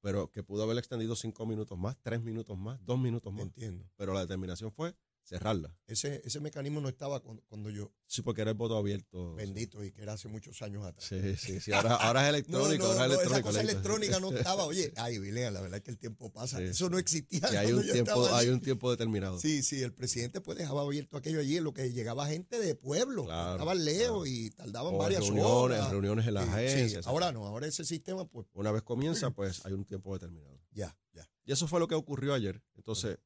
Pero 0.00 0.30
que 0.30 0.42
pudo 0.42 0.62
haber 0.62 0.78
extendido 0.78 1.16
5 1.16 1.46
minutos 1.46 1.76
más, 1.76 1.96
3 2.02 2.22
minutos 2.22 2.56
más, 2.56 2.78
2 2.84 2.98
minutos 2.98 3.32
más. 3.32 3.42
entiendo. 3.42 3.84
Pero 3.96 4.14
la 4.14 4.20
determinación 4.20 4.70
fue 4.72 4.94
cerrarla. 5.28 5.74
Ese, 5.86 6.22
ese 6.24 6.40
mecanismo 6.40 6.80
no 6.80 6.88
estaba 6.88 7.20
cuando, 7.20 7.42
cuando 7.48 7.68
yo, 7.70 7.92
Sí, 8.06 8.22
porque 8.22 8.40
era 8.40 8.50
el 8.52 8.56
voto 8.56 8.76
abierto. 8.78 9.34
bendito, 9.34 9.84
y 9.84 9.92
que 9.92 10.00
era 10.02 10.14
hace 10.14 10.28
muchos 10.28 10.62
años 10.62 10.86
atrás. 10.86 11.04
Sí, 11.06 11.36
sí, 11.36 11.60
sí. 11.60 11.72
Ahora, 11.72 11.94
ahora 12.00 12.22
es 12.22 12.28
electrónico. 12.30 12.84
no, 12.84 12.92
ahora 12.92 13.06
es 13.06 13.12
no, 13.12 13.20
esa 13.22 13.42
cosa 13.42 13.60
electrónica 13.60 14.18
no 14.20 14.32
estaba. 14.32 14.64
Oye, 14.64 14.92
ay, 14.96 15.18
Vilea, 15.18 15.50
la 15.50 15.60
verdad 15.60 15.76
es 15.78 15.82
que 15.84 15.90
el 15.90 15.98
tiempo 15.98 16.32
pasa. 16.32 16.56
Sí, 16.58 16.64
Eso 16.64 16.88
no 16.88 16.98
existía. 16.98 17.40
Y 17.52 17.56
hay 17.56 17.72
un 17.72 17.82
tiempo, 17.82 18.26
hay 18.34 18.48
un 18.48 18.60
tiempo 18.60 18.90
determinado. 18.90 19.38
Sí, 19.38 19.62
sí, 19.62 19.82
el 19.82 19.92
presidente 19.92 20.40
pues 20.40 20.56
dejaba 20.56 20.82
abierto 20.82 21.18
aquello 21.18 21.40
allí, 21.40 21.58
en 21.58 21.64
lo 21.64 21.74
que 21.74 21.92
llegaba 21.92 22.26
gente 22.26 22.58
de 22.58 22.74
pueblo, 22.74 23.26
Claro, 23.26 23.52
estaban 23.52 23.84
lejos 23.84 24.24
claro. 24.24 24.26
y 24.26 24.50
tardaban 24.50 24.94
O 24.94 24.98
varias 24.98 25.20
reuniones, 25.20 25.50
horas. 25.52 25.90
reuniones 25.90 26.26
en 26.26 26.34
las 26.34 26.48
Sí, 26.72 26.96
ahora 27.04 27.30
no, 27.32 27.46
ahora 27.46 27.66
ese 27.66 27.84
sistema 27.84 28.26
pues 28.26 28.46
Una 28.54 28.72
vez 28.72 28.82
comienza, 28.82 29.30
pues 29.34 29.64
hay 29.66 29.74
un 29.74 29.84
tiempo 29.84 30.14
determinado. 30.14 30.58
ya, 30.72 30.96
ya. 31.12 31.28
Y 31.44 31.52
eso 31.52 31.66
fue 31.68 31.78
lo 31.80 31.88
que 31.88 31.94
ocurrió 31.94 32.32
ayer. 32.34 32.62
Entonces, 32.76 33.18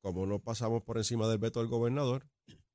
como 0.00 0.26
no 0.26 0.38
pasamos 0.40 0.82
por 0.82 0.96
encima 0.98 1.28
del 1.28 1.38
veto 1.38 1.60
del 1.60 1.68
gobernador, 1.68 2.28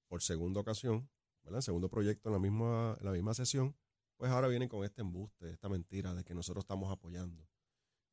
por 0.08 0.22
segunda 0.22 0.60
ocasión, 0.62 1.10
¿verdad? 1.44 1.62
Segundo 1.62 1.90
proyecto 1.90 2.30
en 2.30 2.34
la 2.34 2.40
misma, 2.40 2.98
en 3.00 3.06
la 3.06 3.12
misma 3.12 3.34
sesión, 3.34 3.76
pues 4.18 4.32
ahora 4.32 4.48
vienen 4.48 4.70
con 4.70 4.84
este 4.86 5.02
embuste, 5.02 5.50
esta 5.52 5.70
mentira 5.70 6.14
de 6.14 6.24
que 6.24 6.34
nosotros 6.34 6.64
estamos 6.64 6.92
apoyando 6.92 7.48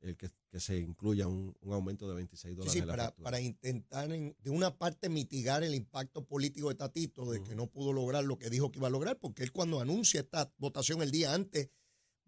el 0.00 0.16
que, 0.16 0.30
que 0.50 0.60
se 0.60 0.78
incluya 0.78 1.26
un, 1.28 1.54
un 1.60 1.72
aumento 1.74 2.08
de 2.08 2.14
26 2.14 2.52
Sí, 2.52 2.56
dólares 2.56 2.72
sí, 2.72 2.80
para, 2.88 3.14
para 3.16 3.38
intentar 3.40 4.10
en- 4.10 4.34
de 4.40 4.50
una 4.50 4.78
parte 4.78 5.10
mitigar 5.10 5.62
el 5.62 5.74
impacto 5.74 6.24
político 6.24 6.70
de 6.70 6.74
Tatito 6.76 7.30
de 7.30 7.42
que 7.42 7.54
no 7.54 7.66
pudo 7.66 7.92
lograr 7.92 8.24
lo 8.24 8.38
que 8.38 8.48
dijo 8.48 8.70
que 8.70 8.78
iba 8.78 8.88
a 8.88 8.90
lograr, 8.90 9.18
porque 9.18 9.42
él 9.42 9.52
cuando 9.52 9.78
anuncia 9.78 10.20
esta 10.20 10.50
votación 10.56 11.02
el 11.02 11.10
día 11.10 11.34
antes, 11.34 11.68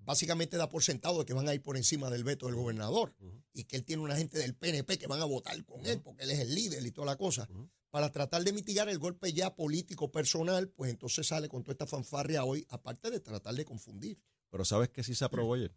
básicamente 0.05 0.57
da 0.57 0.69
por 0.69 0.83
sentado 0.83 1.21
de 1.21 1.25
que 1.25 1.33
van 1.33 1.49
a 1.49 1.55
ir 1.55 1.63
por 1.63 1.77
encima 1.77 2.11
del 2.11 2.25
veto 2.25 2.47
del 2.47 2.55
gobernador 2.55 3.15
y 3.53 3.65
que 3.65 3.77
él 3.77 3.85
tiene 3.85 4.03
una 4.03 4.17
gente 4.17 4.39
del 4.39 4.55
PNP 4.55 4.99
que 4.99 5.07
van 5.07 5.21
a 5.21 5.25
votar 5.25 5.65
con 5.65 5.85
él, 5.87 6.01
porque 6.01 6.25
él 6.25 6.31
es 6.31 6.41
el 6.41 6.55
líder 6.55 6.85
y 6.87 6.91
toda 6.91 7.07
la 7.07 7.17
cosa. 7.17 7.49
Para 7.91 8.11
tratar 8.11 8.43
de 8.43 8.53
mitigar 8.53 8.89
el 8.89 8.99
golpe 8.99 9.33
ya 9.33 9.55
político 9.55 10.11
personal, 10.11 10.69
pues 10.71 10.91
entonces 10.91 11.27
sale 11.27 11.49
con 11.49 11.63
toda 11.63 11.73
esta 11.73 11.87
fanfarria 11.87 12.45
hoy, 12.45 12.67
aparte 12.71 13.11
de 13.11 13.21
tratar 13.21 13.55
de 13.55 13.65
confundir. 13.65 14.19
Pero 14.51 14.65
¿sabes 14.65 14.89
qué 14.89 15.03
sí 15.03 15.15
se 15.15 15.25
aprobó 15.25 15.55
ayer? 15.55 15.77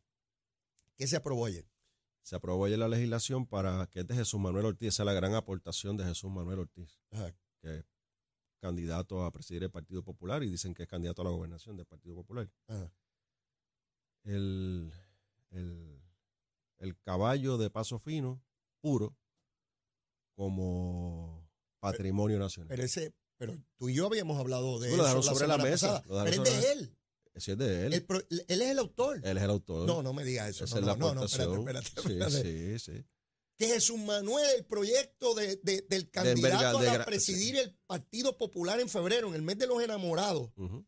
¿Qué 0.95 1.07
se 1.07 1.17
aprobó 1.17 1.45
ayer? 1.45 1.69
Se 2.21 2.35
aprobó 2.35 2.65
ayer 2.65 2.79
la 2.79 2.87
legislación 2.87 3.45
para 3.45 3.87
que 3.87 3.99
es 3.99 4.07
de 4.07 4.15
Jesús 4.15 4.39
Manuel 4.39 4.65
Ortiz, 4.65 4.89
esa 4.89 5.03
es 5.03 5.05
la 5.05 5.13
gran 5.13 5.35
aportación 5.35 5.97
de 5.97 6.05
Jesús 6.05 6.31
Manuel 6.31 6.59
Ortiz, 6.59 6.99
que 7.61 7.79
es 7.79 7.85
candidato 8.59 9.23
a 9.23 9.31
presidir 9.31 9.63
el 9.63 9.69
Partido 9.69 10.01
Popular 10.01 10.41
y 10.41 10.49
dicen 10.49 10.73
que 10.73 10.83
es 10.83 10.89
candidato 10.89 11.21
a 11.21 11.25
la 11.25 11.31
gobernación 11.31 11.77
del 11.77 11.85
Partido 11.85 12.15
Popular. 12.15 12.49
Ajá. 12.67 12.91
El, 14.25 14.91
el, 15.51 16.01
el 16.79 16.97
caballo 16.99 17.57
de 17.57 17.69
paso 17.69 17.99
fino, 17.99 18.41
puro, 18.81 19.15
como 20.35 21.47
patrimonio 21.79 22.39
nacional. 22.39 22.69
Pero 22.69 22.83
ese, 22.83 23.13
pero 23.37 23.55
tú 23.77 23.89
y 23.89 23.95
yo 23.95 24.07
habíamos 24.07 24.37
hablado 24.39 24.79
de 24.79 24.95
lo 24.95 25.07
eso 25.07 25.21
sobre 25.23 25.47
la 25.47 25.53
semana 25.55 25.63
mesa, 25.69 26.03
lo 26.07 26.23
Pero 26.23 26.43
es 26.43 26.49
de 26.53 26.61
la- 26.61 26.71
él. 26.71 26.97
Ese 27.33 27.51
es 27.51 27.57
de 27.57 27.85
él. 27.87 27.93
El 27.93 28.05
pro- 28.05 28.23
él 28.29 28.61
es 28.61 28.69
el 28.69 28.79
autor. 28.79 29.19
él 29.23 29.37
es 29.37 29.43
el 29.43 29.49
autor. 29.49 29.85
No, 29.85 30.01
no 30.01 30.13
me 30.13 30.23
digas 30.23 30.49
eso. 30.49 30.63
Esa 30.63 30.75
No, 30.75 30.79
es 30.81 30.85
la 30.87 30.95
no, 30.95 31.07
no, 31.13 31.15
no, 31.15 31.25
espérate, 31.25 31.53
espérate, 31.59 31.87
espérate. 31.99 32.41
Sí, 32.43 32.79
sí, 32.79 32.93
sí. 32.93 33.05
Que 33.57 33.67
Jesús 33.67 33.97
Manuel, 33.99 34.45
el 34.57 34.65
proyecto 34.65 35.33
de, 35.35 35.57
de- 35.57 35.81
del 35.89 36.09
candidato 36.09 36.79
de 36.79 36.89
a 36.89 36.99
gra- 36.99 37.05
presidir 37.05 37.57
el 37.57 37.73
Partido 37.87 38.37
Popular 38.37 38.79
en 38.79 38.87
febrero, 38.89 39.27
en 39.29 39.35
el 39.35 39.41
mes 39.41 39.57
de 39.57 39.67
los 39.67 39.81
enamorados, 39.83 40.49
Ujú. 40.55 40.85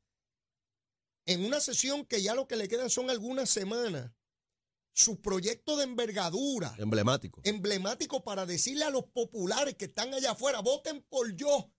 En 1.28 1.46
una 1.46 1.60
sesión 1.60 2.06
que 2.06 2.22
ya 2.22 2.34
lo 2.36 2.48
que 2.48 2.56
le 2.56 2.68
quedan 2.68 2.90
son 2.90 3.10
algunas 3.10 3.50
semanas, 3.50 4.12
su 4.94 5.22
proyecto 5.22 5.78
de 5.78 5.84
envergadura, 5.84 6.74
Emblemático. 6.80 7.42
emblemático 7.44 8.24
para 8.24 8.46
decirle 8.48 8.86
a 8.86 8.90
los 8.90 9.04
populares 9.06 9.76
que 9.76 9.86
están 9.86 10.14
allá 10.14 10.32
afuera, 10.32 10.60
voten 10.62 11.04
por 11.08 11.36
yo, 11.36 11.70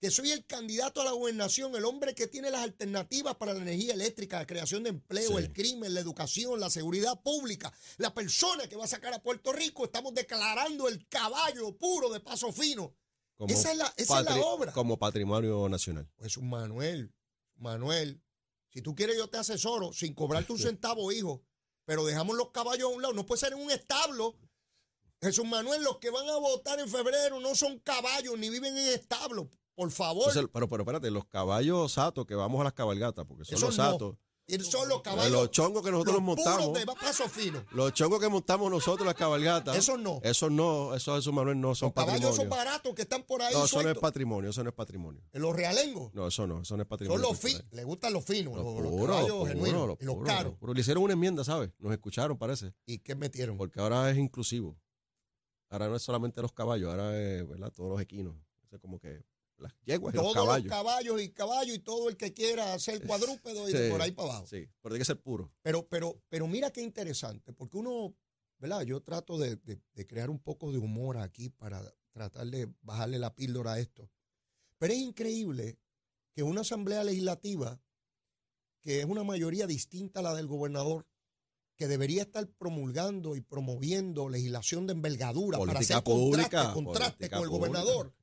que 0.00 0.10
soy 0.10 0.32
el 0.32 0.44
candidato 0.44 1.00
a 1.00 1.04
la 1.04 1.12
gobernación, 1.12 1.76
el 1.76 1.84
hombre 1.84 2.14
que 2.16 2.26
tiene 2.26 2.50
las 2.50 2.62
alternativas 2.62 3.36
para 3.36 3.54
la 3.54 3.60
energía 3.62 3.94
eléctrica, 3.94 4.40
la 4.40 4.46
creación 4.46 4.82
de 4.82 4.90
empleo, 4.90 5.30
Sí. 5.30 5.36
el 5.36 5.52
crimen, 5.52 5.94
la 5.94 6.00
educación, 6.00 6.58
la 6.58 6.68
seguridad 6.68 7.22
pública, 7.22 7.72
la 7.98 8.12
persona 8.12 8.68
que 8.68 8.76
va 8.76 8.84
a 8.84 8.88
sacar 8.88 9.14
a 9.14 9.22
Puerto 9.22 9.52
Rico, 9.52 9.84
estamos 9.84 10.12
declarando 10.12 10.88
el 10.88 11.06
caballo 11.08 11.76
puro 11.76 12.10
de 12.12 12.20
paso 12.20 12.52
fino. 12.52 12.94
Como 13.36 13.52
esa 13.54 13.70
es 13.72 13.78
la- 13.78 13.94
esa 13.96 14.18
es 14.20 14.24
la 14.26 14.36
obra. 14.40 14.72
Como 14.72 14.98
patrimonio 14.98 15.68
nacional. 15.68 16.10
Pues 16.16 16.36
un 16.36 16.48
Manuel, 16.50 17.14
Manuel, 17.56 18.20
si 18.74 18.82
tú 18.82 18.94
quieres 18.94 19.16
yo 19.16 19.28
te 19.28 19.38
asesoro 19.38 19.92
sin 19.92 20.14
cobrarte 20.14 20.52
un 20.52 20.58
centavo, 20.58 21.12
hijo, 21.12 21.42
pero 21.84 22.04
dejamos 22.04 22.36
los 22.36 22.50
caballos 22.50 22.90
a 22.90 22.94
un 22.94 23.02
lado, 23.02 23.14
no 23.14 23.24
puede 23.24 23.38
ser 23.38 23.52
en 23.52 23.60
un 23.60 23.70
establo. 23.70 24.34
Jesús 25.22 25.46
Manuel, 25.46 25.82
los 25.84 25.98
que 25.98 26.10
van 26.10 26.28
a 26.28 26.36
votar 26.38 26.80
en 26.80 26.88
febrero 26.88 27.38
no 27.38 27.54
son 27.54 27.78
caballos 27.78 28.36
ni 28.36 28.50
viven 28.50 28.76
en 28.76 28.92
establo, 28.92 29.48
por 29.76 29.90
favor. 29.92 30.28
Entonces, 30.28 30.50
pero, 30.52 30.68
pero 30.68 30.82
espérate, 30.82 31.10
los 31.12 31.24
caballos 31.26 31.92
satos 31.92 32.26
que 32.26 32.34
vamos 32.34 32.60
a 32.60 32.64
las 32.64 32.72
cabalgatas, 32.72 33.24
porque 33.24 33.44
son 33.44 33.54
Esos 33.54 33.76
los 33.76 34.00
no. 34.00 34.18
Y 34.46 34.58
son 34.60 34.88
los 34.88 35.00
caballos. 35.00 35.32
Los 35.32 35.50
chongos 35.50 35.82
que 35.82 35.90
nosotros 35.90 36.16
los 36.16 36.22
montamos. 36.22 36.66
puros 36.66 36.78
de 36.78 36.86
paso 36.86 37.28
fino. 37.28 37.64
Los 37.72 37.94
chongos 37.94 38.20
que 38.20 38.28
montamos 38.28 38.70
nosotros 38.70 39.06
las 39.06 39.14
cabalgatas. 39.14 39.74
Esos 39.76 39.98
no. 39.98 40.20
Esos 40.22 40.50
no, 40.50 40.94
esos 40.94 41.16
Jesús 41.16 41.32
Manuel 41.32 41.58
no 41.60 41.74
son 41.74 41.88
Los 41.88 41.94
caballos 41.94 42.20
patrimonio. 42.30 42.36
son 42.42 42.48
baratos 42.50 42.94
que 42.94 43.02
están 43.02 43.22
por 43.22 43.40
ahí 43.40 43.54
no, 43.54 43.64
eso 43.64 43.82
no 43.82 43.88
es 43.90 43.98
patrimonio, 43.98 44.50
eso 44.50 44.62
no 44.62 44.68
es 44.68 44.74
patrimonio. 44.76 45.22
los 45.32 45.56
realengos. 45.56 46.12
No, 46.12 46.26
eso 46.26 46.46
no, 46.46 46.60
eso 46.60 46.76
no 46.76 46.82
es 46.82 46.88
patrimonio. 46.88 47.22
Son 47.24 47.32
los 47.32 47.40
finos. 47.40 47.64
Le 47.70 47.84
gustan 47.84 48.12
los 48.12 48.24
finos, 48.24 48.54
Los 48.54 48.64
los, 48.64 48.82
los 48.82 48.90
puros, 48.90 49.06
caballos 49.06 49.28
los 49.28 49.38
puros, 49.38 49.48
genuinos 49.48 49.88
los 49.88 49.96
y 50.00 50.04
los 50.04 50.14
puros, 50.16 50.28
caros. 50.28 50.52
los 50.52 50.58
puros. 50.58 50.74
Le 50.74 50.80
hicieron 50.82 51.02
una 51.04 51.12
enmienda, 51.14 51.42
¿sabes? 51.44 51.70
Nos 51.78 51.92
escucharon, 51.92 52.36
parece. 52.36 52.74
¿Y 52.86 52.98
qué 52.98 53.14
metieron? 53.14 53.56
Porque 53.56 53.80
ahora 53.80 54.10
es 54.10 54.18
inclusivo. 54.18 54.76
Ahora 55.70 55.88
no 55.88 55.96
es 55.96 56.02
solamente 56.02 56.42
los 56.42 56.52
caballos, 56.52 56.90
ahora 56.90 57.18
es, 57.18 57.48
¿verdad? 57.48 57.72
Todos 57.74 57.90
los 57.90 58.00
equinos. 58.00 58.34
Sea, 58.68 58.78
como 58.78 58.98
que 59.00 59.24
las 59.58 59.72
yeguas 59.84 60.14
y 60.14 60.18
Todos 60.18 60.34
los 60.34 60.44
caballos. 60.44 60.64
los 60.66 60.70
caballos 60.70 61.22
y 61.22 61.28
caballos 61.30 61.76
y 61.76 61.78
todo 61.78 62.08
el 62.08 62.16
que 62.16 62.32
quiera 62.34 62.74
hacer 62.74 63.06
cuadrúpedo 63.06 63.68
y 63.68 63.72
de 63.72 63.90
por 63.90 64.02
ahí 64.02 64.12
para 64.12 64.28
abajo. 64.30 64.46
Sí, 64.46 64.68
pero 64.82 64.92
tiene 64.94 64.98
que 64.98 65.04
ser 65.04 65.20
puro. 65.20 65.52
Pero, 65.62 65.86
pero, 65.88 66.20
pero 66.28 66.46
mira 66.46 66.70
qué 66.70 66.80
interesante, 66.82 67.52
porque 67.52 67.76
uno, 67.78 68.14
¿verdad? 68.58 68.82
Yo 68.82 69.00
trato 69.00 69.38
de, 69.38 69.56
de- 69.56 69.80
de 69.94 70.06
crear 70.06 70.30
un 70.30 70.38
poco 70.40 70.72
de 70.72 70.78
humor 70.78 71.18
aquí 71.18 71.50
para 71.50 71.82
tratar 72.12 72.46
de 72.48 72.72
bajarle 72.82 73.18
la 73.18 73.34
píldora 73.34 73.74
a 73.74 73.80
esto. 73.80 74.10
Pero 74.78 74.92
es 74.92 74.98
increíble 75.00 75.78
que 76.34 76.42
una 76.42 76.62
asamblea 76.62 77.04
legislativa, 77.04 77.80
que 78.80 79.00
es 79.00 79.04
una 79.06 79.24
mayoría 79.24 79.66
distinta 79.66 80.20
a 80.20 80.22
la 80.22 80.34
del 80.34 80.46
gobernador, 80.46 81.06
que 81.76 81.88
debería 81.88 82.22
estar 82.22 82.46
promulgando 82.48 83.34
y 83.34 83.40
promoviendo 83.40 84.28
legislación 84.28 84.86
de 84.86 84.92
envergadura 84.92 85.58
para 85.58 85.72
Política 85.72 85.94
hacer 85.98 86.04
contraste, 86.04 86.50
pública. 86.56 86.72
contraste 86.74 87.16
política 87.16 87.36
con 87.36 87.44
el 87.44 87.50
pública. 87.50 87.66
gobernador, 87.82 88.14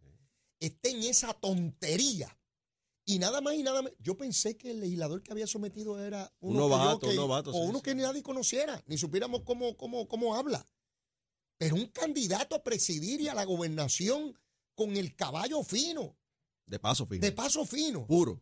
esté 0.62 0.92
en 0.92 1.04
esa 1.04 1.34
tontería. 1.34 2.38
Y 3.04 3.20
nada 3.20 3.42
más 3.42 3.56
y 3.56 3.64
nada 3.64 3.82
menos. 3.82 3.98
Yo 4.00 4.16
pensé 4.16 4.56
que 4.56 4.72
el 4.72 4.80
legislador 4.80 5.22
que 5.24 5.32
había 5.32 5.48
sometido 5.48 6.00
era 6.02 6.32
Un 6.40 6.56
uno 6.56 6.66
que 6.68 6.70
yo 6.72 6.78
novato, 6.78 7.06
un 7.08 7.12
que- 7.12 7.16
novato, 7.18 7.50
o 7.50 7.54
sí, 7.54 7.60
uno 7.64 7.80
sí. 7.80 7.84
que 7.84 7.96
nadie 7.96 8.24
conociera, 8.24 8.82
ni 8.88 8.98
supiéramos 8.98 9.42
cómo, 9.42 9.76
cómo, 9.76 10.08
cómo 10.08 10.36
habla. 10.36 10.66
Pero 11.58 11.76
un 11.76 11.88
candidato 11.88 12.56
a 12.56 12.64
presidir 12.64 13.20
y 13.22 13.28
a 13.28 13.34
la 13.34 13.44
gobernación 13.44 14.38
con 14.76 14.96
el 14.96 15.16
caballo 15.16 15.64
fino, 15.64 16.18
De 16.66 16.80
paso, 16.80 17.06
fino. 17.06 17.22
de 17.22 17.32
paso 17.32 17.66
fino. 17.66 18.00
O 18.02 18.08
Puro. 18.08 18.42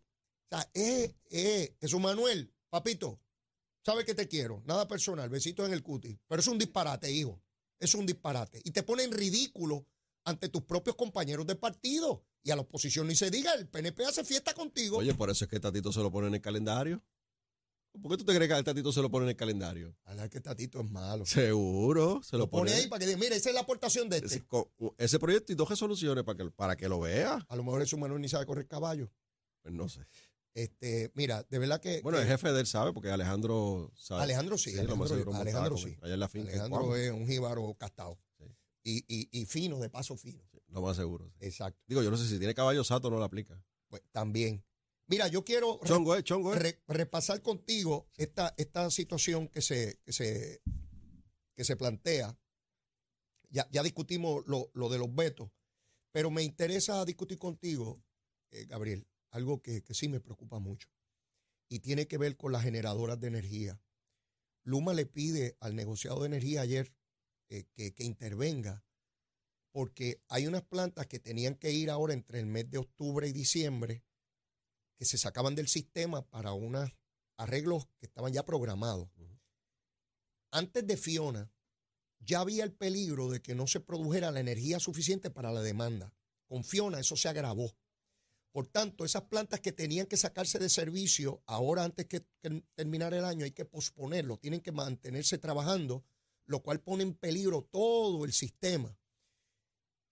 sea, 0.49 0.69
es, 0.73 1.15
es, 1.29 1.71
Jesús 1.79 1.99
Manuel, 1.99 2.53
papito, 2.69 3.19
sabes 3.85 4.05
que 4.05 4.13
te 4.13 4.27
quiero, 4.27 4.61
nada 4.65 4.87
personal, 4.87 5.29
besitos 5.29 5.65
en 5.67 5.73
el 5.73 5.81
cutis, 5.83 6.17
pero 6.27 6.41
es 6.41 6.47
un 6.47 6.57
disparate, 6.57 7.11
hijo, 7.11 7.41
es 7.79 7.93
un 7.95 8.05
disparate. 8.05 8.61
Y 8.63 8.71
te 8.71 8.83
pone 8.83 9.03
en 9.03 9.11
ridículo 9.11 9.85
ante 10.25 10.49
tus 10.49 10.63
propios 10.63 10.95
compañeros 10.95 11.45
de 11.47 11.55
partido. 11.55 12.23
Y 12.43 12.51
a 12.51 12.55
la 12.55 12.61
oposición 12.61 13.07
ni 13.07 13.15
se 13.15 13.29
diga, 13.29 13.53
el 13.53 13.67
PNP 13.67 14.05
hace 14.05 14.23
fiesta 14.23 14.53
contigo. 14.53 14.97
Oye, 14.97 15.13
por 15.13 15.29
eso 15.29 15.45
es 15.45 15.49
que 15.49 15.59
Tatito 15.59 15.91
se 15.91 15.99
lo 15.99 16.11
pone 16.11 16.27
en 16.27 16.35
el 16.35 16.41
calendario. 16.41 17.03
¿Por 18.01 18.11
qué 18.11 18.17
tú 18.17 18.23
te 18.23 18.35
crees 18.35 18.47
que 18.47 18.53
al 18.53 18.63
Tatito 18.63 18.91
se 18.91 19.01
lo 19.01 19.09
pone 19.09 19.25
en 19.25 19.29
el 19.31 19.35
calendario? 19.35 19.95
Hablar 20.05 20.29
que 20.29 20.39
Tatito 20.39 20.79
es 20.79 20.89
malo. 20.89 21.25
Seguro, 21.25 22.21
se 22.23 22.37
lo, 22.37 22.43
Lo 22.43 22.49
pone 22.49 22.71
ahí 22.71 22.87
para 22.87 22.99
que 22.99 23.07
diga, 23.07 23.17
mira, 23.17 23.35
esa 23.35 23.49
es 23.49 23.55
la 23.55 23.61
aportación 23.61 24.09
de 24.09 24.17
este. 24.17 24.43
ese, 24.97 25.19
proyecto 25.19 25.51
y 25.51 25.55
dos 25.55 25.69
resoluciones 25.69 26.23
para 26.23 26.37
que, 26.37 26.51
para 26.51 26.75
que 26.77 26.87
lo 26.87 26.99
vea. 26.99 27.45
A 27.47 27.55
lo 27.55 27.63
mejor 27.63 27.81
Jesús 27.81 27.99
Manuel 27.99 28.21
ni 28.21 28.29
sabe 28.29 28.45
correr 28.45 28.67
caballo. 28.67 29.11
Pues 29.61 29.73
no 29.73 29.89
sé. 29.89 30.05
Este, 30.53 31.11
mira, 31.15 31.43
de 31.49 31.59
verdad 31.59 31.81
que. 31.81 32.01
Bueno, 32.01 32.17
que 32.17 32.23
el 32.23 32.29
jefe 32.29 32.51
de 32.51 32.61
él 32.61 32.67
sabe 32.67 32.93
porque 32.93 33.09
Alejandro 33.09 33.91
sabe. 33.95 34.23
Alejandro 34.23 34.57
sí, 34.57 34.71
más 34.71 35.11
Alejandro, 35.11 35.35
Alejandro 35.35 35.77
sí. 35.77 35.97
Allá 36.01 36.13
en 36.13 36.19
la 36.19 36.29
finca. 36.29 36.49
Alejandro 36.49 36.95
es 36.95 37.11
un 37.11 37.27
jíbaro 37.27 37.73
castado. 37.77 38.19
Y, 38.83 39.03
y, 39.07 39.29
y 39.31 39.45
fino, 39.45 39.77
de 39.79 39.89
paso 39.89 40.15
fino. 40.17 40.41
Sí, 40.51 40.59
lo 40.69 40.81
más 40.81 40.95
seguro. 40.95 41.29
sí. 41.39 41.45
Exacto. 41.45 41.81
Digo, 41.87 42.01
yo 42.01 42.09
no 42.11 42.17
sé 42.17 42.27
si 42.27 42.37
tiene 42.37 42.53
caballo 42.55 42.83
sato 42.83 43.09
no 43.09 43.17
lo 43.17 43.23
aplica. 43.23 43.61
Pues, 43.87 44.01
también. 44.11 44.63
Mira, 45.07 45.27
yo 45.27 45.43
quiero 45.43 45.79
Chongo, 45.83 46.15
¿eh? 46.15 46.23
Chongo, 46.23 46.53
¿eh? 46.53 46.59
re- 46.59 46.83
repasar 46.87 47.41
contigo 47.41 48.07
esta, 48.15 48.53
esta 48.57 48.89
situación 48.91 49.47
que 49.47 49.61
se, 49.61 49.99
que 50.05 50.13
se, 50.13 50.61
que 51.55 51.63
se 51.65 51.75
plantea. 51.75 52.37
Ya, 53.49 53.67
ya 53.71 53.81
discutimos 53.81 54.43
lo, 54.45 54.69
lo 54.75 54.89
de 54.89 54.99
los 54.99 55.13
vetos, 55.13 55.49
pero 56.11 56.29
me 56.29 56.43
interesa 56.43 57.03
discutir 57.05 57.39
contigo, 57.39 58.03
eh, 58.51 58.65
Gabriel, 58.65 59.07
algo 59.31 59.61
que, 59.63 59.83
que 59.83 59.95
sí 59.95 60.07
me 60.07 60.19
preocupa 60.19 60.59
mucho 60.59 60.87
y 61.67 61.79
tiene 61.79 62.07
que 62.07 62.17
ver 62.19 62.37
con 62.37 62.51
las 62.51 62.63
generadoras 62.63 63.19
de 63.19 63.27
energía. 63.27 63.81
Luma 64.63 64.93
le 64.93 65.07
pide 65.07 65.57
al 65.59 65.75
negociado 65.75 66.19
de 66.21 66.27
energía 66.27 66.61
ayer 66.61 66.93
eh, 67.49 67.65
que, 67.73 67.93
que 67.93 68.03
intervenga 68.03 68.83
porque 69.71 70.21
hay 70.27 70.47
unas 70.47 70.63
plantas 70.63 71.07
que 71.07 71.19
tenían 71.19 71.55
que 71.55 71.71
ir 71.71 71.89
ahora 71.89 72.13
entre 72.13 72.39
el 72.39 72.45
mes 72.45 72.69
de 72.69 72.79
octubre 72.79 73.27
y 73.27 73.31
diciembre 73.31 74.03
que 74.97 75.05
se 75.05 75.17
sacaban 75.17 75.55
del 75.55 75.67
sistema 75.67 76.27
para 76.27 76.53
unos 76.53 76.91
arreglos 77.37 77.87
que 77.97 78.07
estaban 78.07 78.33
ya 78.33 78.43
programados. 78.43 79.09
Antes 80.51 80.85
de 80.85 80.97
Fiona, 80.97 81.51
ya 82.19 82.41
había 82.41 82.63
el 82.63 82.73
peligro 82.73 83.29
de 83.29 83.41
que 83.41 83.55
no 83.55 83.67
se 83.67 83.79
produjera 83.79 84.31
la 84.31 84.41
energía 84.41 84.79
suficiente 84.79 85.29
para 85.29 85.51
la 85.51 85.61
demanda. 85.61 86.13
Con 86.47 86.63
Fiona 86.63 86.99
eso 86.99 87.15
se 87.15 87.29
agravó. 87.29 87.73
Por 88.51 88.67
tanto, 88.67 89.05
esas 89.05 89.23
plantas 89.23 89.61
que 89.61 89.71
tenían 89.71 90.07
que 90.07 90.17
sacarse 90.17 90.57
de 90.57 90.69
servicio 90.69 91.43
ahora 91.45 91.83
antes 91.83 92.07
que, 92.07 92.25
que 92.41 92.63
terminar 92.75 93.13
el 93.13 93.23
año 93.23 93.45
hay 93.45 93.51
que 93.51 93.63
posponerlo, 93.63 94.37
tienen 94.37 94.59
que 94.59 94.71
mantenerse 94.71 95.37
trabajando, 95.37 96.03
lo 96.49 96.63
cual 96.63 96.81
pone 96.81 97.03
en 97.03 97.13
peligro 97.13 97.61
todo 97.71 98.25
el 98.25 98.33
sistema. 98.33 98.97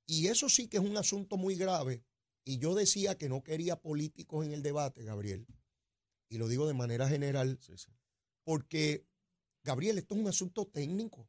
Y 0.06 0.28
eso 0.28 0.50
sí 0.50 0.68
que 0.68 0.78
es 0.78 0.84
un 0.84 0.96
asunto 0.96 1.36
muy 1.36 1.56
grave. 1.56 2.06
Y 2.46 2.60
yo 2.60 2.76
decía 2.76 3.18
que 3.18 3.28
no 3.28 3.44
quería 3.44 3.82
políticos 3.82 4.46
en 4.46 4.54
el 4.54 4.62
debate, 4.62 5.04
Gabriel. 5.04 5.48
Y 6.30 6.38
lo 6.38 6.48
digo 6.48 6.68
de 6.68 6.76
manera 6.76 7.10
general, 7.10 7.58
Sí, 7.60 7.76
sí. 7.78 7.92
porque, 8.46 9.06
Gabriel, 9.64 9.98
esto 9.98 10.14
es 10.14 10.22
un 10.22 10.28
asunto 10.28 10.68
técnico. 10.68 11.28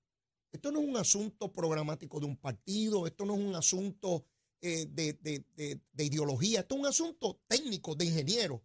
Esto 0.52 0.70
no 0.70 0.80
es 0.80 0.86
un 0.88 0.96
asunto 0.98 1.52
programático 1.52 2.20
de 2.20 2.26
un 2.26 2.36
partido, 2.36 3.06
esto 3.06 3.24
no 3.24 3.34
es 3.34 3.40
un 3.40 3.54
asunto 3.54 4.26
eh, 4.60 4.86
de, 4.90 5.14
de- 5.14 5.44
de- 5.56 5.80
de 5.92 6.04
ideología, 6.04 6.60
esto 6.60 6.74
es 6.74 6.80
un 6.80 6.86
asunto 6.86 7.40
técnico, 7.46 7.94
de 7.94 8.04
ingeniero. 8.04 8.62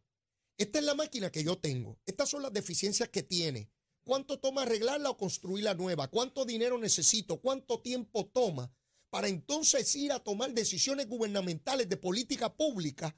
Esta 0.58 0.80
es 0.80 0.86
la 0.86 0.94
máquina 0.96 1.32
que 1.32 1.44
yo 1.44 1.58
tengo. 1.58 2.00
Estas 2.06 2.30
son 2.30 2.42
las 2.44 2.52
deficiencias 2.52 3.08
que 3.10 3.24
tiene. 3.24 3.70
¿Cuánto 4.04 4.39
toma 4.39 4.63
arreglarla 4.63 5.10
o 5.10 5.18
construirla 5.18 5.74
nueva? 5.74 6.10
¿Cuánto 6.10 6.44
dinero 6.44 6.78
necesito? 6.78 7.39
¿Cuánto 7.39 7.80
tiempo 7.80 8.26
toma 8.26 8.72
para 9.10 9.28
entonces 9.28 9.96
ir 9.96 10.12
a 10.12 10.20
tomar 10.20 10.54
decisiones 10.54 11.08
gubernamentales 11.08 11.88
de 11.88 11.98
política 11.98 12.54
pública 12.54 13.16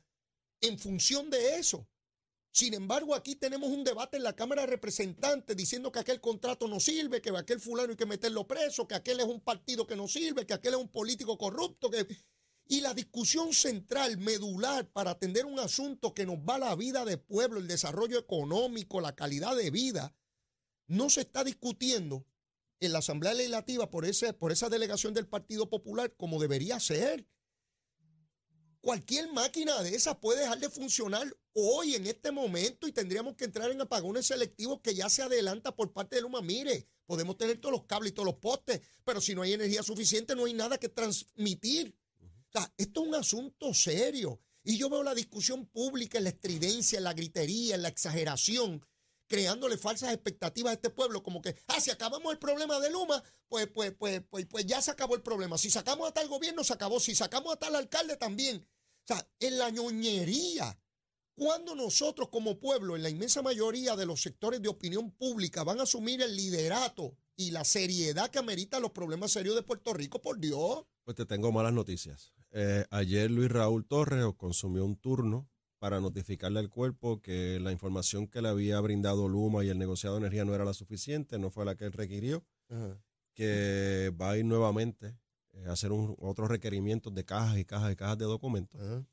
en 0.62 0.78
función 0.78 1.30
de 1.30 1.58
eso? 1.58 1.88
Sin 2.52 2.74
embargo, 2.74 3.15
aquí 3.15 3.36
tenemos 3.36 3.69
un 3.69 3.84
debate 3.84 4.15
en 4.15 4.24
la 4.24 4.36
Cámara 4.36 4.62
de 4.62 4.67
Representantes 4.67 5.58
diciendo 5.58 5.91
que 5.91 6.00
aquel 6.00 6.21
contrato 6.21 6.69
no 6.69 6.80
sirve, 6.80 7.21
que 7.21 7.32
aquel 7.32 7.60
fulano 7.60 7.89
hay 7.89 7.98
que 7.98 8.06
meterlo 8.06 8.48
preso, 8.48 8.88
que 8.88 8.95
aquel 8.95 9.19
es 9.19 9.26
un 9.26 9.41
partido 9.41 9.86
que 9.86 9.98
no 9.98 10.08
sirve, 10.08 10.45
que 10.45 10.54
aquel 10.54 10.76
es 10.76 10.80
un 10.80 10.88
político 10.88 11.38
corrupto. 11.38 11.89
Que... 11.89 12.08
Y 12.67 12.80
la 12.80 12.93
discusión 12.93 13.54
central, 13.54 14.17
medular, 14.19 14.88
para 14.88 15.12
atender 15.12 15.45
un 15.45 15.60
asunto 15.60 16.13
que 16.13 16.26
nos 16.26 16.38
va 16.38 16.58
la 16.58 16.76
vida 16.76 17.04
del 17.04 17.19
pueblo, 17.19 17.60
el 17.60 17.67
desarrollo 17.67 18.17
económico, 18.17 19.02
la 19.02 19.15
calidad 19.15 19.56
de 19.56 19.69
vida, 19.69 20.15
no 20.88 21.10
se 21.10 21.21
está 21.21 21.43
discutiendo 21.43 22.26
en 22.80 22.93
la 22.93 23.00
Asamblea 23.00 23.34
Legislativa 23.34 23.89
por, 23.89 24.06
ese, 24.06 24.34
por 24.34 24.52
esa 24.52 24.69
delegación 24.69 25.13
del 25.13 25.28
Partido 25.28 25.69
Popular 25.69 26.13
como 26.15 26.39
debería 26.39 26.80
ser. 26.80 27.28
Cualquier 28.82 29.32
máquina 29.34 29.82
de 29.82 29.95
esas 29.95 30.17
puede 30.17 30.41
dejar 30.41 30.60
de 30.60 30.69
funcionar 30.69 31.36
hoy, 31.54 31.95
en 31.95 32.06
este 32.06 32.32
momento, 32.32 32.88
y 32.88 32.91
tendríamos 32.91 33.36
que 33.36 33.45
entrar 33.45 33.71
en 33.71 33.82
apagones 33.82 34.28
selectivos 34.28 34.82
que 34.82 34.93
ya 34.93 35.10
se 35.10 35.24
adelanta 35.24 35.76
por 35.76 35.91
parte 35.91 36.17
de 36.17 36.21
Luma. 36.21 36.41
Mire, 36.41 36.88
podemos 37.08 37.36
tener 37.38 37.58
todos 37.58 37.71
los 37.71 37.86
cables 37.86 38.12
y 38.12 38.13
todos 38.13 38.28
los 38.28 38.36
postes, 38.36 38.82
pero 39.04 39.21
si 39.21 39.34
no 39.34 39.41
hay 39.41 39.54
energía 39.54 39.82
suficiente, 39.82 40.36
no 40.36 40.45
hay 40.45 40.54
nada 40.54 40.78
que 40.78 40.89
transmitir. 40.89 41.98
O 42.21 42.52
sea, 42.52 42.71
esto 42.78 43.02
es 43.02 43.08
un 43.08 43.15
asunto 43.15 43.74
serio. 43.74 44.39
Y 44.63 44.78
yo 44.78 44.89
veo 44.89 45.02
la 45.04 45.15
discusión 45.15 45.65
pública 45.65 46.19
la 46.19 46.30
estridencia, 46.30 46.98
en 46.98 47.06
la 47.06 47.13
gritería, 47.13 47.78
la 47.78 47.88
exageración, 47.88 48.86
creándole 49.28 49.78
falsas 49.78 50.14
expectativas 50.14 50.72
a 50.72 50.76
este 50.76 50.90
pueblo, 50.90 51.24
como 51.24 51.42
que, 51.42 51.56
ah, 51.68 51.80
si 51.80 51.92
acabamos 51.92 52.32
el 52.32 52.40
problema 52.40 52.80
de 52.80 52.92
Luma, 52.92 53.24
pues, 53.48 53.68
pues, 53.68 53.94
pues, 53.98 54.22
pues, 54.30 54.46
pues 54.46 54.66
ya 54.66 54.82
se 54.82 54.92
acabó 54.92 55.16
el 55.16 55.22
problema. 55.22 55.58
Si 55.58 55.70
sacamos 55.70 56.08
a 56.08 56.14
tal 56.14 56.28
gobierno, 56.28 56.64
se 56.64 56.74
acabó. 56.74 57.00
Si 57.00 57.16
sacamos 57.16 57.54
a 57.54 57.58
tal 57.58 57.76
alcalde, 57.76 58.18
también. 58.18 58.58
O 58.58 59.08
sea, 59.08 59.28
en 59.40 59.58
la 59.58 59.70
ñoñería. 59.70 60.78
Cuando 61.36 61.76
nosotros 61.76 62.30
como 62.30 62.60
pueblo, 62.60 62.96
en 62.96 63.04
la 63.04 63.10
inmensa 63.10 63.42
mayoría 63.42 63.98
de 63.98 64.06
los 64.06 64.22
sectores 64.22 64.62
de 64.62 64.70
opinión 64.70 65.12
pública, 65.12 65.66
van 65.66 65.82
a 65.82 65.84
asumir 65.84 66.22
el 66.22 66.34
liderato 66.34 67.18
y 67.36 67.52
la 67.52 67.66
seriedad 67.66 68.30
que 68.30 68.40
ameritan 68.40 68.82
los 68.82 68.92
problemas 68.92 69.32
serios 69.32 69.54
de 69.56 69.62
Puerto 69.62 69.94
Rico, 69.94 70.22
por 70.22 70.40
Dios. 70.40 70.86
Pues 71.04 71.18
te 71.18 71.26
tengo 71.26 71.52
malas 71.52 71.74
noticias. 71.74 72.32
Eh, 72.52 72.86
ayer 72.90 73.30
Luis 73.30 73.52
Raúl 73.52 73.86
Torres 73.86 74.26
consumió 74.38 74.86
un 74.86 74.96
turno 74.96 75.50
para 75.86 76.00
notificarle 76.02 76.60
al 76.60 76.71
cuerpo 76.71 77.21
que 77.21 77.60
la 77.60 77.71
información 77.71 78.26
que 78.26 78.41
le 78.41 78.48
había 78.50 78.80
brindado 78.82 79.28
Luma 79.30 79.63
y 79.63 79.69
el 79.69 79.78
negociado 79.78 80.15
de 80.15 80.21
energía 80.21 80.43
no 80.43 80.56
era 80.56 80.65
la 80.65 80.74
suficiente, 80.74 81.38
no 81.38 81.52
fue 81.52 81.63
la 81.63 81.76
que 81.76 81.86
él 81.86 81.91
requirió, 81.91 82.43
que 83.36 84.12
va 84.19 84.32
a 84.32 84.38
ir 84.39 84.45
nuevamente 84.45 85.15
eh, 85.54 85.65
a 85.67 85.74
hacer 85.74 85.91
un- 85.91 86.15
otros 86.19 86.50
requerimientos 86.50 87.13
de 87.13 87.24
cajas 87.24 87.60
y 87.60 87.65
cajas 87.65 87.93
y 87.93 87.95
cajas 87.95 88.17
de 88.17 88.26
documentos. 88.26 88.82
Ajá. 88.82 89.06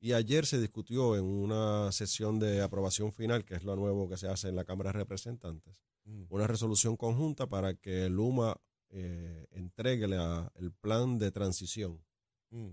Y 0.00 0.14
ayer 0.14 0.46
se 0.46 0.58
discutió 0.58 1.16
en 1.16 1.24
una 1.26 1.92
sesión 1.92 2.38
de 2.38 2.62
aprobación 2.62 3.12
final, 3.12 3.44
que 3.44 3.54
es 3.54 3.62
lo 3.62 3.76
nuevo 3.76 4.08
que 4.08 4.16
se 4.16 4.26
hace 4.26 4.48
en 4.48 4.56
la 4.56 4.64
Cámara 4.64 4.92
de 4.92 4.98
Representantes, 5.00 5.82
Mm. 6.06 6.24
una 6.30 6.46
resolución 6.46 6.96
conjunta 6.96 7.46
para 7.46 7.74
que 7.74 8.08
Luma 8.08 8.56
eh, 8.88 9.48
entregue 9.50 10.06
la- 10.08 10.50
el 10.54 10.72
plan 10.72 11.18
de 11.18 11.30
transición 11.30 12.02
Mm. 12.50 12.70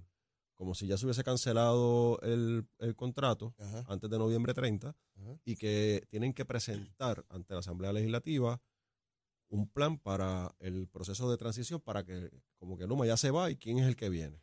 Como 0.64 0.76
si 0.76 0.88
ya 0.88 0.98
se 0.98 1.06
hubiese 1.06 1.26
cancelado 1.26 2.22
el, 2.22 2.66
el 2.80 2.96
contrato 2.96 3.54
Ajá. 3.58 3.84
antes 3.90 4.10
de 4.10 4.18
noviembre 4.18 4.54
30 4.54 4.88
Ajá. 4.88 5.40
y 5.44 5.58
que 5.58 6.08
tienen 6.10 6.32
que 6.34 6.46
presentar 6.46 7.26
ante 7.28 7.54
la 7.54 7.60
Asamblea 7.60 7.92
Legislativa 7.92 8.62
un 9.50 9.68
plan 9.68 9.98
para 9.98 10.56
el 10.60 10.88
proceso 10.88 11.30
de 11.30 11.36
transición 11.36 11.82
para 11.82 12.06
que 12.06 12.30
como 12.56 12.78
que 12.78 12.88
Luma 12.88 13.06
ya 13.06 13.18
se 13.18 13.30
va 13.30 13.52
y 13.52 13.58
quién 13.58 13.80
es 13.80 13.88
el 13.88 13.98
que 13.98 14.08
viene. 14.08 14.42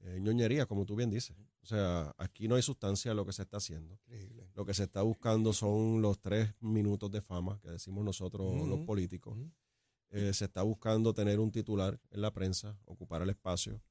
Eh, 0.00 0.18
ñoñería, 0.18 0.64
como 0.64 0.86
tú 0.86 0.96
bien 0.96 1.10
dices. 1.10 1.36
O 1.60 1.66
sea, 1.66 2.14
aquí 2.16 2.48
no 2.48 2.54
hay 2.54 2.62
sustancia 2.62 3.10
a 3.10 3.14
lo 3.14 3.26
que 3.26 3.34
se 3.34 3.42
está 3.42 3.58
haciendo. 3.58 3.92
Increíble. 4.06 4.48
Lo 4.54 4.64
que 4.64 4.72
se 4.72 4.84
está 4.84 5.02
buscando 5.02 5.52
son 5.52 6.00
los 6.00 6.20
tres 6.20 6.54
minutos 6.60 7.10
de 7.10 7.20
fama 7.20 7.60
que 7.60 7.68
decimos 7.68 8.02
nosotros 8.02 8.66
los 8.66 8.80
políticos. 8.86 9.36
Eh, 10.08 10.32
se 10.32 10.46
está 10.46 10.62
buscando 10.62 11.12
tener 11.12 11.38
un 11.38 11.52
titular 11.52 12.00
en 12.10 12.22
la 12.22 12.32
prensa, 12.32 12.78
ocupar 12.86 13.20
el 13.20 13.28
espacio, 13.28 13.82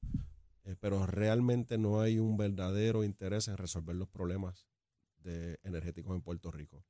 eh, 0.64 0.76
pero 0.78 1.06
realmente 1.06 1.78
no 1.78 2.00
hay 2.00 2.18
un 2.18 2.36
verdadero 2.36 3.04
interés 3.04 3.48
en 3.48 3.56
resolver 3.56 3.96
los 3.96 4.08
problemas 4.08 4.66
de 5.18 5.58
energéticos 5.62 6.14
en 6.14 6.22
Puerto 6.22 6.50
Rico. 6.50 6.84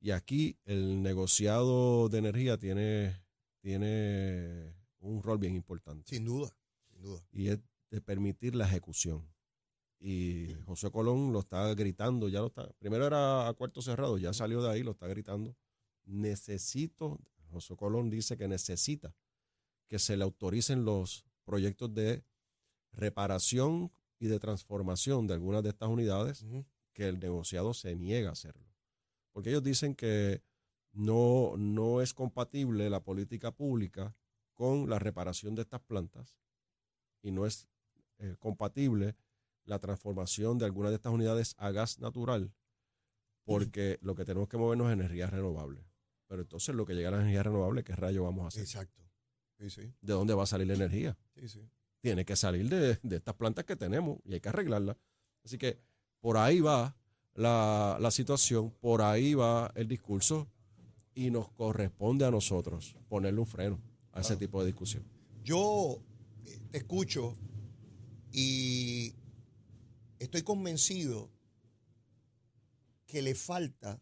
Y 0.00 0.12
aquí 0.12 0.58
el 0.64 1.02
negociado 1.02 2.08
de 2.08 2.18
energía 2.18 2.56
tiene, 2.56 3.22
tiene 3.60 4.74
un 5.00 5.22
rol 5.22 5.38
bien 5.38 5.54
importante. 5.54 6.08
Sin 6.08 6.24
duda, 6.24 6.56
sin 6.90 7.02
duda. 7.02 7.22
Y 7.32 7.48
es 7.48 7.58
de 7.90 8.00
permitir 8.00 8.54
la 8.54 8.66
ejecución. 8.66 9.28
Y 9.98 10.54
José 10.64 10.90
Colón 10.90 11.32
lo 11.32 11.40
está 11.40 11.74
gritando, 11.74 12.28
ya 12.28 12.40
lo 12.40 12.46
está. 12.46 12.66
Primero 12.78 13.06
era 13.06 13.48
a 13.48 13.52
cuarto 13.52 13.82
cerrado, 13.82 14.16
ya 14.16 14.32
salió 14.32 14.62
de 14.62 14.70
ahí, 14.70 14.82
lo 14.82 14.92
está 14.92 15.06
gritando. 15.06 15.54
Necesito, 16.04 17.20
José 17.50 17.76
Colón 17.76 18.08
dice 18.08 18.38
que 18.38 18.48
necesita 18.48 19.14
que 19.88 19.98
se 19.98 20.16
le 20.16 20.24
autoricen 20.24 20.84
los 20.84 21.26
proyectos 21.44 21.92
de 21.92 22.24
reparación 22.92 23.92
y 24.18 24.26
de 24.26 24.38
transformación 24.38 25.26
de 25.26 25.34
algunas 25.34 25.62
de 25.62 25.70
estas 25.70 25.88
unidades 25.88 26.44
que 26.92 27.08
el 27.08 27.18
negociado 27.18 27.74
se 27.74 27.96
niega 27.96 28.30
a 28.30 28.32
hacerlo. 28.32 28.66
Porque 29.32 29.50
ellos 29.50 29.62
dicen 29.62 29.94
que 29.94 30.42
no, 30.92 31.54
no 31.56 32.00
es 32.00 32.12
compatible 32.12 32.90
la 32.90 33.02
política 33.02 33.52
pública 33.52 34.14
con 34.54 34.90
la 34.90 34.98
reparación 34.98 35.54
de 35.54 35.62
estas 35.62 35.80
plantas 35.80 36.36
y 37.22 37.30
no 37.30 37.46
es 37.46 37.68
eh, 38.18 38.36
compatible 38.38 39.16
la 39.64 39.78
transformación 39.78 40.58
de 40.58 40.64
algunas 40.64 40.90
de 40.90 40.96
estas 40.96 41.12
unidades 41.12 41.54
a 41.58 41.70
gas 41.70 41.98
natural 42.00 42.52
porque 43.44 43.98
lo 44.02 44.14
que 44.14 44.24
tenemos 44.24 44.48
que 44.48 44.56
movernos 44.56 44.88
es 44.88 44.92
energías 44.92 45.30
renovables. 45.30 45.84
Pero 46.28 46.42
entonces 46.42 46.74
lo 46.74 46.86
que 46.86 46.94
llega 46.94 47.08
a 47.08 47.12
la 47.12 47.20
energía 47.20 47.42
renovable, 47.42 47.82
¿qué 47.82 47.96
rayo 47.96 48.22
vamos 48.22 48.44
a 48.44 48.48
hacer? 48.48 48.62
Exacto. 48.62 49.02
Sí, 49.58 49.68
sí, 49.70 49.92
¿De 50.00 50.12
dónde 50.12 50.34
va 50.34 50.44
a 50.44 50.46
salir 50.46 50.68
la 50.68 50.74
energía? 50.74 51.18
sí, 51.34 51.48
sí. 51.48 51.68
Tiene 52.00 52.24
que 52.24 52.36
salir 52.36 52.68
de, 52.68 52.98
de 53.02 53.16
estas 53.16 53.34
plantas 53.34 53.64
que 53.64 53.76
tenemos 53.76 54.18
y 54.24 54.34
hay 54.34 54.40
que 54.40 54.48
arreglarlas. 54.48 54.96
Así 55.44 55.58
que 55.58 55.78
por 56.20 56.36
ahí 56.36 56.60
va 56.60 56.96
la, 57.34 57.98
la 58.00 58.10
situación, 58.10 58.70
por 58.80 59.02
ahí 59.02 59.34
va 59.34 59.72
el 59.74 59.88
discurso 59.88 60.48
y 61.14 61.30
nos 61.30 61.50
corresponde 61.52 62.24
a 62.24 62.30
nosotros 62.30 62.96
ponerle 63.08 63.40
un 63.40 63.46
freno 63.46 63.80
a 64.12 64.20
ese 64.20 64.36
tipo 64.36 64.60
de 64.60 64.66
discusión. 64.66 65.04
Yo 65.44 66.02
eh, 66.46 66.60
te 66.70 66.78
escucho 66.78 67.36
y 68.32 69.14
estoy 70.18 70.42
convencido 70.42 71.30
que 73.06 73.22
le 73.22 73.34
falta 73.34 74.00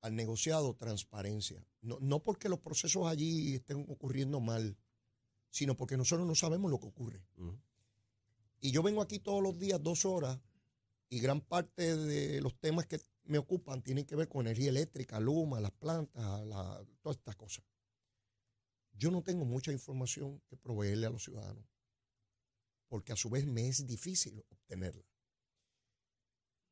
al 0.00 0.14
negociado 0.14 0.74
transparencia. 0.74 1.64
No, 1.80 1.98
no 2.00 2.22
porque 2.22 2.48
los 2.48 2.58
procesos 2.58 3.06
allí 3.06 3.54
estén 3.54 3.86
ocurriendo 3.88 4.40
mal, 4.40 4.76
sino 5.54 5.76
porque 5.76 5.96
nosotros 5.96 6.26
no 6.26 6.34
sabemos 6.34 6.68
lo 6.68 6.80
que 6.80 6.88
ocurre. 6.88 7.22
Y 8.60 8.72
yo 8.72 8.82
vengo 8.82 9.00
aquí 9.00 9.20
todos 9.20 9.40
los 9.40 9.56
días, 9.56 9.80
dos 9.80 10.04
horas, 10.04 10.40
y 11.08 11.20
gran 11.20 11.40
parte 11.40 11.96
de 11.96 12.40
los 12.40 12.58
temas 12.58 12.86
que 12.86 13.00
me 13.22 13.38
ocupan 13.38 13.80
tienen 13.80 14.04
que 14.04 14.16
ver 14.16 14.26
con 14.28 14.44
energía 14.44 14.70
eléctrica, 14.70 15.20
Luma, 15.20 15.60
las 15.60 15.70
plantas, 15.70 16.44
la- 16.44 16.84
todas 17.02 17.18
estas 17.18 17.36
cosas. 17.36 17.64
Yo 18.94 19.12
no 19.12 19.22
tengo 19.22 19.44
mucha 19.44 19.70
información 19.70 20.42
que 20.48 20.56
proveerle 20.56 21.06
a 21.06 21.10
los 21.10 21.22
ciudadanos, 21.22 21.64
porque 22.88 23.12
a 23.12 23.16
su 23.16 23.30
vez 23.30 23.46
me 23.46 23.68
es 23.68 23.86
difícil 23.86 24.44
obtenerla. 24.48 25.06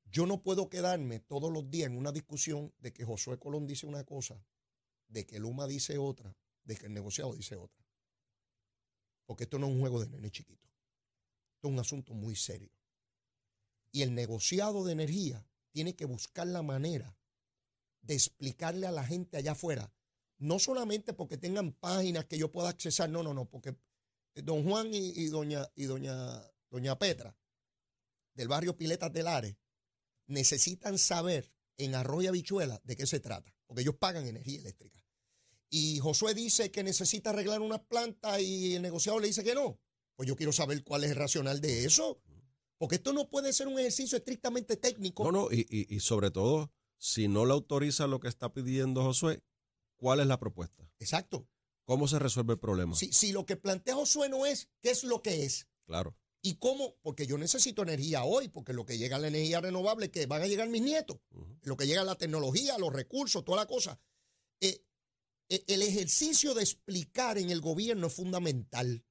Yo 0.07 0.27
no 0.27 0.43
puedo 0.43 0.69
quedarme 0.69 1.21
todos 1.21 1.53
los 1.53 1.71
días 1.71 1.87
en 1.89 1.97
una 1.97 2.11
discusión 2.11 2.75
de 2.81 2.93
que 2.93 3.05
Josué 3.05 3.39
Colón 3.39 3.69
dice 3.69 3.87
una 3.87 4.03
cosa, 4.03 4.45
de 5.07 5.25
que 5.25 5.39
Luma 5.39 5.69
dice 5.69 5.99
otra, 5.99 6.37
de 6.65 6.75
que 6.75 6.87
el 6.87 6.93
negociado 6.95 7.33
dice 7.33 7.55
otra. 7.55 7.82
Porque 9.27 9.45
esto 9.45 9.59
no 9.59 9.67
es 9.67 9.73
un 9.73 9.81
juego 9.81 10.01
de 10.01 10.09
nene 10.09 10.31
chiquito. 10.31 10.69
Esto 11.55 11.69
es 11.69 11.73
un 11.73 11.79
asunto 11.79 12.15
muy 12.15 12.37
serio. 12.37 12.71
Y 13.91 14.03
el 14.03 14.15
negociado 14.15 14.85
de 14.85 14.93
energía 14.93 15.47
tiene 15.71 15.95
que 15.95 16.05
buscar 16.05 16.47
la 16.47 16.63
manera 16.63 17.17
de 18.03 18.15
explicarle 18.15 18.87
a 18.87 18.93
la 18.93 19.05
gente 19.05 19.37
allá 19.37 19.53
afuera, 19.53 19.93
no 20.39 20.59
solamente 20.59 21.13
porque 21.13 21.39
tengan 21.39 21.73
páginas 21.73 22.27
que 22.27 22.37
yo 22.39 22.51
pueda 22.51 22.69
accesar, 22.69 23.09
no, 23.09 23.23
no, 23.23 23.33
no, 23.33 23.49
porque 23.49 23.77
don 24.35 24.65
Juan 24.65 24.93
y, 24.93 25.11
y 25.11 25.27
doña, 25.27 25.69
y 25.77 25.85
doña, 25.85 26.43
doña 26.69 26.99
Petra 26.99 27.37
del 28.35 28.49
barrio 28.49 28.77
Piletas 28.77 29.13
del 29.13 29.29
Ares 29.29 29.57
necesitan 30.27 30.99
saber 30.99 31.53
en 31.77 31.95
Arroyo 31.95 32.31
Habichuela 32.31 32.81
de 32.85 32.97
qué 32.97 33.07
se 33.07 33.21
trata, 33.21 33.55
porque 33.67 33.83
ellos 33.83 33.97
pagan 33.97 34.27
energía 34.27 34.61
eléctrica. 34.61 35.02
Y 35.75 36.01
Josué 36.01 36.35
dice 36.35 36.71
que 36.71 36.83
necesita 36.83 37.31
arreglar 37.31 37.63
unas 37.63 37.81
plantas 37.81 38.41
y 38.43 38.75
el 38.75 38.83
negociado 38.83 39.19
le 39.19 39.29
dice 39.29 39.43
que 39.43 39.55
no. 39.55 39.81
Pues 40.17 40.29
yo 40.29 40.37
quiero 40.37 40.53
saber 40.53 40.85
cuál 40.85 41.05
es 41.05 41.11
el 41.13 41.17
racional 41.17 41.63
de 41.63 41.87
eso. 41.87 42.21
Porque 42.77 42.97
esto 42.97 43.15
no 43.15 43.31
puede 43.31 43.55
ser 43.55 43.69
un 43.69 43.79
ejercicio 43.79 44.19
estrictamente 44.19 44.77
técnico. 44.77 45.25
No, 45.25 45.33
no, 45.33 45.49
y, 45.51 45.67
y- 45.71 45.95
y 45.97 46.01
sobre 46.01 46.31
todo, 46.31 46.71
si 46.99 47.27
no 47.27 47.47
le 47.47 47.53
autoriza 47.53 48.07
lo 48.07 48.21
que 48.21 48.29
está 48.29 48.53
pidiendo 48.53 49.03
Josué, 49.03 49.43
¿cuál 49.97 50.21
es 50.21 50.27
la 50.27 50.39
propuesta? 50.39 50.87
Exacto. 50.99 51.49
¿Cómo 51.87 52.07
se 52.07 52.19
resuelve 52.19 52.53
el 52.53 52.59
problema? 52.61 52.95
Si, 52.95 53.11
si 53.13 53.33
lo 53.33 53.47
que 53.47 53.57
plantea 53.57 53.95
Josué 53.95 54.29
no 54.29 54.45
es 54.45 54.69
qué 54.83 54.91
es 54.91 55.05
lo 55.05 55.23
que 55.23 55.45
es 55.45 55.69
Claro. 55.87 56.15
y 56.43 56.57
cómo, 56.57 56.97
porque 57.01 57.27
yo 57.27 57.39
necesito 57.39 57.83
energía 57.83 58.25
hoy, 58.25 58.49
porque 58.49 58.75
lo 58.75 58.85
que 58.85 58.99
llega 58.99 59.17
a 59.17 59.21
la 59.21 59.29
energía 59.29 59.61
renovable, 59.63 60.11
que 60.11 60.27
van 60.27 60.43
a 60.43 60.47
llegar 60.47 60.69
mis 60.69 60.83
nietos, 60.83 61.19
lo 61.63 61.77
que 61.79 61.87
llega 61.87 62.03
a 62.03 62.05
la 62.05 62.17
tecnología, 62.17 62.77
los 62.79 62.93
recursos, 62.93 63.43
toda 63.45 63.57
la 63.59 63.67
cosa. 63.67 63.99
Eh, 64.61 64.85
el 65.67 65.83
ejercicio 65.83 66.55
de 66.55 66.63
explicar 66.63 67.39
en 67.39 67.51
el 67.51 67.61
gobierno 67.61 68.07
es 68.07 68.15
fundamental, 68.15 69.05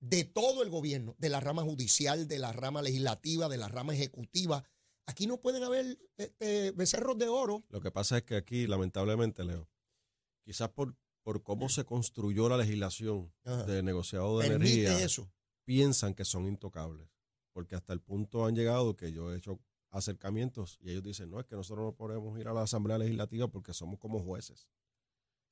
de 0.00 0.24
todo 0.24 0.62
el 0.62 0.70
gobierno, 0.70 1.16
de 1.18 1.28
la 1.28 1.40
rama 1.40 1.62
judicial, 1.62 2.28
de 2.28 2.38
la 2.38 2.52
rama 2.52 2.82
legislativa, 2.82 3.48
de 3.48 3.56
la 3.56 3.68
rama 3.68 3.94
ejecutiva. 3.94 4.64
Aquí 5.06 5.26
no 5.26 5.40
pueden 5.40 5.64
haber 5.64 5.98
este, 6.16 6.70
becerros 6.72 7.18
de 7.18 7.28
oro. 7.28 7.64
Lo 7.70 7.80
que 7.80 7.90
pasa 7.90 8.18
es 8.18 8.22
que 8.24 8.36
aquí, 8.36 8.66
lamentablemente, 8.66 9.44
Leo, 9.44 9.68
quizás 10.44 10.68
por, 10.70 10.96
por 11.22 11.42
cómo 11.42 11.68
se 11.68 11.84
construyó 11.84 12.48
la 12.48 12.58
legislación 12.58 13.32
Ajá. 13.44 13.64
de 13.64 13.82
negociado 13.82 14.38
de 14.38 14.48
Permite 14.48 14.84
energía, 14.86 15.04
eso. 15.04 15.30
piensan 15.64 16.14
que 16.14 16.24
son 16.24 16.46
intocables. 16.46 17.08
Porque 17.52 17.74
hasta 17.74 17.92
el 17.92 18.00
punto 18.00 18.44
han 18.44 18.54
llegado 18.54 18.96
que 18.96 19.10
yo 19.10 19.32
he 19.32 19.36
hecho 19.38 19.58
acercamientos 19.90 20.78
y 20.80 20.90
ellos 20.90 21.02
dicen, 21.02 21.30
no, 21.30 21.40
es 21.40 21.46
que 21.46 21.56
nosotros 21.56 21.84
no 21.84 21.96
podemos 21.96 22.38
ir 22.38 22.46
a 22.46 22.52
la 22.52 22.62
Asamblea 22.62 22.98
Legislativa 22.98 23.48
porque 23.48 23.72
somos 23.72 23.98
como 23.98 24.20
jueces. 24.20 24.68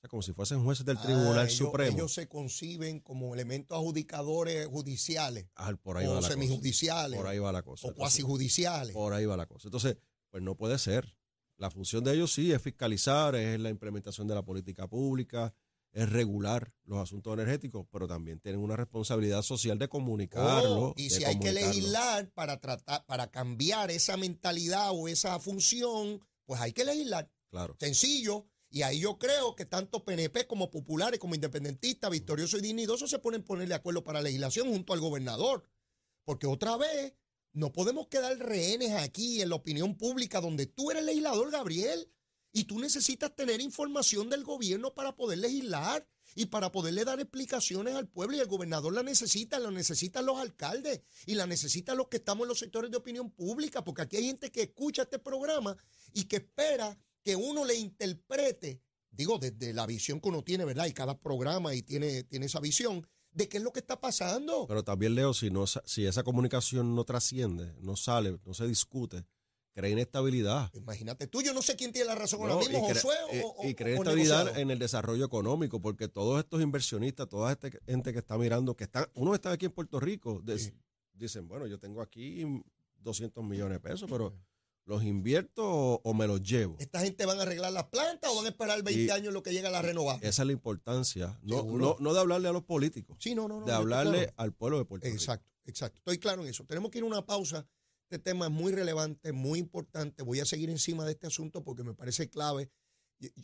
Sea, 0.07 0.11
como 0.11 0.23
si 0.23 0.33
fuesen 0.33 0.63
jueces 0.63 0.87
del 0.87 0.99
Tribunal 1.01 1.39
Ah, 1.41 1.45
ellos- 1.45 1.57
Supremo. 1.57 1.97
Ellos 1.97 2.15
se 2.15 2.29
conciben 2.29 3.01
como 3.01 3.35
elementos 3.35 3.77
adjudicadores 3.77 4.67
judiciales 4.69 5.47
Ah, 5.57 5.75
por 5.83 5.97
ahí 5.97 6.07
va 6.07 6.13
o 6.13 6.15
la 6.15 6.21
cosa. 6.21 6.33
semijudiciales 6.33 7.19
Por 7.19 7.27
ahí 7.27 7.39
va 7.41 7.53
la 7.53 7.63
cosa. 7.63 7.89
o 7.89 7.95
cuasi 7.95 8.23
judiciales. 8.23 8.95
Por 8.95 9.13
ahí 9.13 9.27
va 9.27 9.37
la 9.37 9.47
cosa. 9.47 9.67
Entonces, 9.69 9.97
pues 10.31 10.43
no 10.43 10.55
puede 10.57 10.79
ser. 10.79 11.17
La 11.59 11.71
función 11.71 12.05
de 12.05 12.15
ellos 12.15 12.33
sí 12.33 12.53
es 12.53 12.63
fiscalizar, 12.63 13.35
es 13.35 13.59
la 13.59 13.71
implementación 13.71 14.29
de 14.29 14.35
la 14.35 14.43
política 14.45 14.87
pública, 14.87 15.55
es 15.93 16.09
regular 16.11 16.73
los 16.85 16.99
asuntos 16.99 17.33
energéticos, 17.33 17.87
pero 17.91 18.07
también 18.07 18.39
tienen 18.39 18.61
una 18.61 18.77
responsabilidad 18.77 19.41
social 19.43 19.79
de 19.79 19.89
comunicarlo. 19.89 20.89
Oh, 20.89 20.95
y 20.97 21.09
si 21.11 21.25
hay 21.25 21.39
que 21.41 21.53
legislar 21.53 22.31
para 22.33 22.61
tratar, 22.61 23.05
para 23.07 23.31
cambiar 23.31 23.91
esa 23.91 24.17
mentalidad 24.19 24.91
o 24.93 25.09
esa 25.09 25.41
función, 25.41 26.21
pues 26.45 26.61
hay 26.61 26.73
que 26.73 26.85
legislar. 26.85 27.31
Claro. 27.51 27.77
Sencillo. 27.81 28.47
Y 28.77 28.83
ahí 28.83 29.01
yo 29.01 29.17
creo 29.17 29.57
que 29.57 29.65
tanto 29.65 30.05
PNP 30.05 30.47
como 30.47 30.71
populares, 30.71 31.19
como 31.19 31.35
independentistas, 31.35 32.11
victoriosos 32.11 32.61
y 32.61 32.63
dignidosos 32.63 33.09
se 33.09 33.19
ponen 33.19 33.43
poner 33.43 33.69
de 33.69 33.75
acuerdo 33.75 34.05
para 34.05 34.21
legislación 34.21 34.69
junto 34.69 34.93
al 34.93 35.01
gobernador. 35.01 35.67
Porque 36.25 36.47
otra 36.47 36.77
vez 36.77 37.15
no 37.55 37.73
podemos 37.73 38.09
quedar 38.09 38.37
rehenes 38.39 38.93
aquí 38.93 39.41
en 39.41 39.49
la 39.49 39.55
opinión 39.55 39.97
pública 39.97 40.43
donde 40.43 40.67
tú 40.67 40.91
eres 40.91 41.05
legislador, 41.05 41.51
Gabriel, 41.51 42.13
y 42.53 42.65
tú 42.65 42.79
necesitas 42.79 43.35
tener 43.35 43.63
información 43.63 44.29
del 44.29 44.45
gobierno 44.45 44.93
para 44.93 45.17
poder 45.17 45.39
legislar 45.39 46.07
y 46.35 46.45
para 46.45 46.71
poderle 46.71 47.07
dar 47.07 47.19
explicaciones 47.19 47.95
al 47.95 48.09
pueblo 48.09 48.37
y 48.37 48.41
el 48.41 48.47
gobernador 48.47 48.93
la 48.93 49.03
necesita, 49.03 49.59
la 49.59 49.71
necesitan 49.71 50.27
los 50.27 50.39
alcaldes 50.39 51.01
y 51.25 51.35
la 51.35 51.47
necesitan 51.47 51.97
los 51.97 52.09
que 52.09 52.19
estamos 52.19 52.45
en 52.45 52.49
los 52.49 52.59
sectores 52.59 52.91
de 52.91 52.99
opinión 52.99 53.31
pública, 53.31 53.83
porque 53.83 54.03
aquí 54.03 54.19
hay 54.19 54.27
gente 54.27 54.53
que 54.53 54.65
escucha 54.65 55.05
este 55.05 55.19
programa 55.19 55.79
y 56.13 56.25
que 56.25 56.37
espera 56.37 56.99
que 57.27 57.35
uno 57.35 57.65
le 57.65 57.75
interprete, 57.75 58.81
digo, 59.11 59.39
desde 59.39 59.73
la 59.75 59.85
visión 59.85 60.21
que 60.21 60.29
uno 60.29 60.45
tiene, 60.45 60.65
¿verdad? 60.65 60.87
Y 60.87 60.93
cada 60.93 61.19
programa 61.19 61.75
y 61.75 61.83
tiene, 61.83 62.23
tiene 62.23 62.47
esa 62.47 62.61
visión 62.61 63.05
de 63.33 63.49
qué 63.49 63.57
es 63.57 63.63
lo 63.65 63.73
que 63.73 63.81
está 63.81 64.01
pasando. 64.01 64.65
Pero 64.69 64.85
también, 64.85 65.17
Leo, 65.17 65.35
si, 65.35 65.51
no, 65.51 65.67
si 65.67 66.07
esa 66.07 66.23
comunicación 66.23 66.95
no 66.95 67.03
trasciende, 67.05 67.75
no 67.81 67.97
sale, 67.97 68.39
no 68.45 68.55
se 68.55 68.69
discute, 68.69 69.27
crea 69.75 69.91
inestabilidad. 69.91 70.71
Imagínate 70.75 71.27
tú, 71.27 71.43
yo 71.43 71.53
no 71.53 71.63
sé 71.63 71.75
quién 71.75 71.93
tiene 71.93 72.07
la 72.07 72.15
razón 72.15 72.39
No, 72.41 72.47
ahora 72.55 72.59
mismo, 72.61 72.79
y 72.79 72.91
crea- 72.93 72.95
Josué 73.03 73.17
y- 73.33 73.41
o, 73.45 73.69
y 73.69 73.75
crea 73.75 73.95
o 73.99 74.03
estabilidad 74.03 74.37
negociado. 74.39 74.61
en 74.63 74.71
el 74.71 74.79
desarrollo 74.79 75.25
económico, 75.27 75.83
porque 75.83 76.07
todos 76.07 76.39
estos 76.39 76.63
inversionistas, 76.63 77.29
toda 77.29 77.51
esta 77.51 77.69
gente 77.87 78.13
que 78.13 78.21
está 78.21 78.39
mirando, 78.39 78.77
que 78.77 78.85
están, 78.85 79.07
unos 79.15 79.35
están 79.35 79.53
aquí 79.53 79.67
en 79.67 79.73
Puerto 79.73 79.99
Rico, 79.99 80.41
des- 80.45 80.67
Sí. 80.67 80.73
dicen, 81.13 81.49
bueno, 81.49 81.67
yo 81.67 81.79
tengo 81.81 82.01
aquí 82.01 82.45
200 82.99 83.45
millones 83.45 83.79
de 83.79 83.81
pesos, 83.81 84.09
pero 84.09 84.33
¿Los 84.87 85.03
invierto 85.03 85.63
o, 85.69 86.01
o 86.05 86.15
me 86.15 86.27
los 86.29 86.41
llevo? 86.43 86.77
¿Esta 86.79 87.01
gente 87.01 87.27
van 87.27 87.39
a 87.41 87.43
arreglar 87.43 87.73
las 87.73 87.87
plantas 87.87 88.31
o 88.31 88.37
van 88.37 88.47
a 88.47 88.49
esperar 88.51 88.83
20 88.85 89.03
Y- 89.05 89.11
años 89.11 89.29
en 89.29 89.35
lo 89.35 89.43
que 89.43 89.53
llega 89.53 89.69
la 89.69 89.83
renovada? 89.83 90.21
Esa 90.23 90.43
es 90.43 90.47
la 90.47 90.53
importancia. 90.53 91.39
No, 91.43 91.65
no, 91.65 91.97
no 91.99 92.15
de 92.15 92.21
hablarle 92.21 92.49
a 92.49 92.53
los 92.53 92.63
políticos, 92.63 93.17
Sí, 93.21 93.35
no, 93.35 93.49
no, 93.49 93.61
no. 93.61 93.67
de 93.67 93.73
hablarle 93.73 94.19
claro. 94.19 94.33
al 94.37 94.53
pueblo 94.55 94.79
de 94.79 94.85
Puerto 94.85 95.05
Rico. 95.07 95.17
Exacto, 95.17 95.51
exacto. 95.65 95.99
Estoy 95.99 96.19
claro 96.19 96.43
en 96.43 96.49
eso. 96.49 96.65
Tenemos 96.65 96.91
que 96.93 96.99
ir 96.99 97.05
a 97.05 97.09
una 97.09 97.27
pausa. 97.27 97.67
Este 98.09 98.21
tema 98.21 98.47
es 98.47 98.53
muy 98.53 98.71
relevante, 98.71 99.33
muy 99.33 99.59
importante. 99.59 100.23
Voy 100.23 100.39
a 100.39 100.45
seguir 100.45 100.71
encima 100.71 101.05
de 101.05 101.13
este 101.13 101.27
asunto 101.27 101.65
porque 101.65 101.83
me 101.83 101.93
parece 101.93 102.31
clave. 102.31 102.71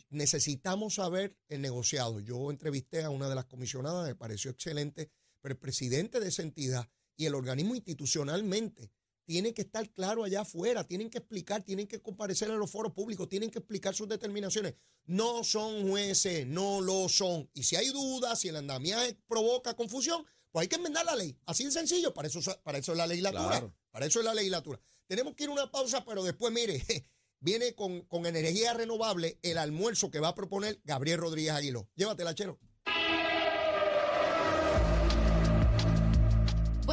Necesitamos 0.09 0.95
saber 0.95 1.35
el 1.49 1.59
negociado. 1.61 2.19
Yo 2.21 2.51
entrevisté 2.51 3.03
a 3.03 3.09
una 3.09 3.27
de 3.27 3.35
las 3.35 3.45
comisionadas, 3.45 4.07
me 4.07 4.15
pareció 4.15 4.51
excelente, 4.51 5.09
pero 5.41 5.53
el 5.53 5.59
presidente 5.59 6.19
de 6.21 6.29
esa 6.29 6.43
entidad 6.43 6.87
y 7.17 7.25
el 7.25 7.35
organismo 7.35 7.75
institucionalmente 7.75 8.91
tiene 9.25 9.53
que 9.53 9.63
estar 9.63 9.89
claro 9.91 10.23
allá 10.23 10.41
afuera, 10.41 10.83
tienen 10.83 11.09
que 11.09 11.19
explicar, 11.19 11.63
tienen 11.63 11.87
que 11.87 12.01
comparecer 12.01 12.49
en 12.49 12.59
los 12.59 12.71
foros 12.71 12.93
públicos, 12.93 13.29
tienen 13.29 13.49
que 13.49 13.59
explicar 13.59 13.95
sus 13.95 14.07
determinaciones. 14.07 14.75
No 15.05 15.43
son 15.43 15.89
jueces, 15.89 16.45
no 16.47 16.81
lo 16.81 17.09
son. 17.09 17.49
Y 17.53 17.63
si 17.63 17.75
hay 17.75 17.89
dudas, 17.89 18.39
si 18.39 18.49
el 18.49 18.55
andamiaje 18.55 19.17
provoca 19.27 19.75
confusión, 19.75 20.25
pues 20.51 20.63
hay 20.63 20.67
que 20.67 20.75
enmendar 20.75 21.05
la 21.05 21.15
ley. 21.15 21.37
Así 21.45 21.65
de 21.65 21.71
sencillo, 21.71 22.13
para 22.13 22.27
eso, 22.27 22.39
para 22.63 22.77
eso 22.77 22.91
es 22.91 22.97
la 22.97 23.07
legislatura. 23.07 23.49
Claro. 23.49 23.75
Para 23.91 24.05
eso 24.05 24.19
es 24.19 24.25
la 24.25 24.33
legislatura. 24.33 24.79
Tenemos 25.07 25.35
que 25.35 25.43
ir 25.43 25.49
a 25.49 25.53
una 25.53 25.71
pausa, 25.71 26.03
pero 26.05 26.23
después, 26.23 26.53
mire, 26.53 26.83
viene 27.39 27.73
con, 27.75 28.01
con 28.01 28.25
energía 28.25 28.73
renovable 28.73 29.39
el 29.41 29.57
almuerzo 29.57 30.09
que 30.09 30.19
va 30.19 30.29
a 30.29 30.35
proponer 30.35 30.79
Gabriel 30.83 31.19
Rodríguez 31.19 31.53
Aguiló. 31.53 31.89
Llévatela, 31.95 32.33
Chero. 32.35 32.59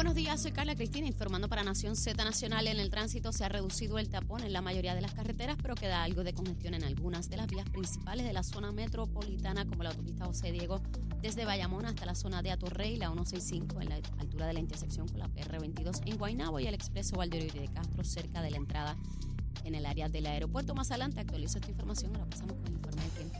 Buenos 0.01 0.15
días, 0.15 0.41
soy 0.41 0.51
Carla 0.51 0.73
Cristina 0.73 1.05
informando 1.05 1.47
para 1.47 1.63
Nación 1.63 1.95
Z 1.95 2.25
Nacional. 2.25 2.65
En 2.65 2.79
el 2.79 2.89
tránsito 2.89 3.31
se 3.31 3.45
ha 3.45 3.49
reducido 3.49 3.99
el 3.99 4.09
tapón 4.09 4.41
en 4.41 4.51
la 4.51 4.59
mayoría 4.59 4.95
de 4.95 5.01
las 5.01 5.13
carreteras, 5.13 5.57
pero 5.61 5.75
queda 5.75 6.01
algo 6.01 6.23
de 6.23 6.33
congestión 6.33 6.73
en 6.73 6.83
algunas 6.83 7.29
de 7.29 7.37
las 7.37 7.45
vías 7.45 7.69
principales 7.69 8.25
de 8.25 8.33
la 8.33 8.41
zona 8.41 8.71
metropolitana, 8.71 9.63
como 9.67 9.83
la 9.83 9.89
autopista 9.89 10.25
José 10.25 10.51
Diego, 10.51 10.81
desde 11.21 11.45
Bayamón 11.45 11.85
hasta 11.85 12.07
la 12.07 12.15
zona 12.15 12.41
de 12.41 12.49
Atorrey, 12.49 12.97
la 12.97 13.09
165 13.09 13.79
en 13.79 13.89
la 13.89 13.95
altura 14.17 14.47
de 14.47 14.53
la 14.53 14.59
intersección 14.59 15.07
con 15.07 15.19
la 15.19 15.29
PR22 15.29 16.01
en 16.07 16.17
Guaynabo 16.17 16.59
y 16.59 16.65
el 16.65 16.73
expreso 16.73 17.17
Valdeorio 17.17 17.61
de 17.61 17.67
Castro 17.67 18.03
cerca 18.03 18.41
de 18.41 18.49
la 18.49 18.57
entrada 18.57 18.97
en 19.65 19.75
el 19.75 19.85
área 19.85 20.09
del 20.09 20.25
aeropuerto. 20.25 20.73
Más 20.73 20.89
adelante 20.89 21.19
actualizo 21.19 21.59
esta 21.59 21.69
información. 21.69 22.15
Ahora 22.15 22.27
pasamos 22.27 22.55
con 22.55 22.65
el 22.65 22.73
informe 22.73 23.03
del 23.03 23.11
tiempo. 23.11 23.30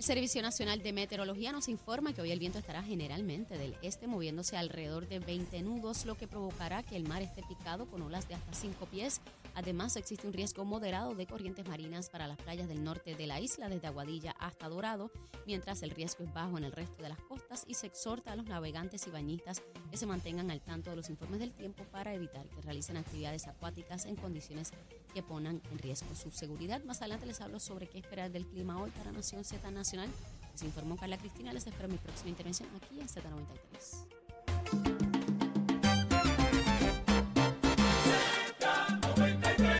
El 0.00 0.06
Servicio 0.06 0.40
Nacional 0.40 0.82
de 0.82 0.94
Meteorología 0.94 1.52
nos 1.52 1.68
informa 1.68 2.14
que 2.14 2.22
hoy 2.22 2.32
el 2.32 2.38
viento 2.38 2.58
estará 2.58 2.82
generalmente 2.82 3.58
del 3.58 3.76
este 3.82 4.06
moviéndose 4.06 4.56
alrededor 4.56 5.06
de 5.06 5.18
20 5.18 5.60
nudos, 5.60 6.06
lo 6.06 6.14
que 6.14 6.26
provocará 6.26 6.82
que 6.82 6.96
el 6.96 7.06
mar 7.06 7.20
esté 7.20 7.42
picado 7.42 7.84
con 7.84 8.00
olas 8.00 8.26
de 8.26 8.34
hasta 8.34 8.54
5 8.54 8.86
pies. 8.86 9.20
Además, 9.54 9.96
existe 9.96 10.26
un 10.26 10.32
riesgo 10.32 10.64
moderado 10.64 11.14
de 11.14 11.26
corrientes 11.26 11.68
marinas 11.68 12.08
para 12.08 12.26
las 12.26 12.38
playas 12.38 12.66
del 12.66 12.82
norte 12.82 13.14
de 13.14 13.26
la 13.26 13.40
isla, 13.40 13.68
desde 13.68 13.88
Aguadilla 13.88 14.34
hasta 14.38 14.70
Dorado, 14.70 15.10
mientras 15.46 15.82
el 15.82 15.90
riesgo 15.90 16.24
es 16.24 16.32
bajo 16.32 16.56
en 16.56 16.64
el 16.64 16.72
resto 16.72 17.02
de 17.02 17.10
las 17.10 17.20
costas 17.20 17.64
y 17.68 17.74
se 17.74 17.86
exhorta 17.86 18.32
a 18.32 18.36
los 18.36 18.46
navegantes 18.46 19.06
y 19.06 19.10
bañistas 19.10 19.62
que 19.90 19.98
se 19.98 20.06
mantengan 20.06 20.50
al 20.50 20.62
tanto 20.62 20.88
de 20.88 20.96
los 20.96 21.10
informes 21.10 21.40
del 21.40 21.52
tiempo 21.52 21.84
para 21.84 22.14
evitar 22.14 22.48
que 22.48 22.62
realicen 22.62 22.96
actividades 22.96 23.48
acuáticas 23.48 24.06
en 24.06 24.16
condiciones 24.16 24.72
que 25.12 25.22
pongan 25.22 25.60
en 25.70 25.78
riesgo 25.78 26.14
su 26.14 26.30
seguridad. 26.30 26.82
Más 26.84 27.02
adelante 27.02 27.26
les 27.26 27.42
hablo 27.42 27.60
sobre 27.60 27.86
qué 27.86 27.98
esperar 27.98 28.30
del 28.30 28.46
clima 28.46 28.80
hoy 28.80 28.90
para 28.92 29.12
Nación 29.12 29.44
Z 29.44 29.70
Nacional. 29.90 30.10
Les 30.52 30.62
informó 30.62 30.96
Carla 30.96 31.18
Cristina. 31.18 31.52
Les 31.52 31.66
espero 31.66 31.86
en 31.86 31.92
mi 31.92 31.98
próxima 31.98 32.30
intervención 32.30 32.68
aquí 32.76 33.00
en 33.00 33.08
Z93. 33.08 34.19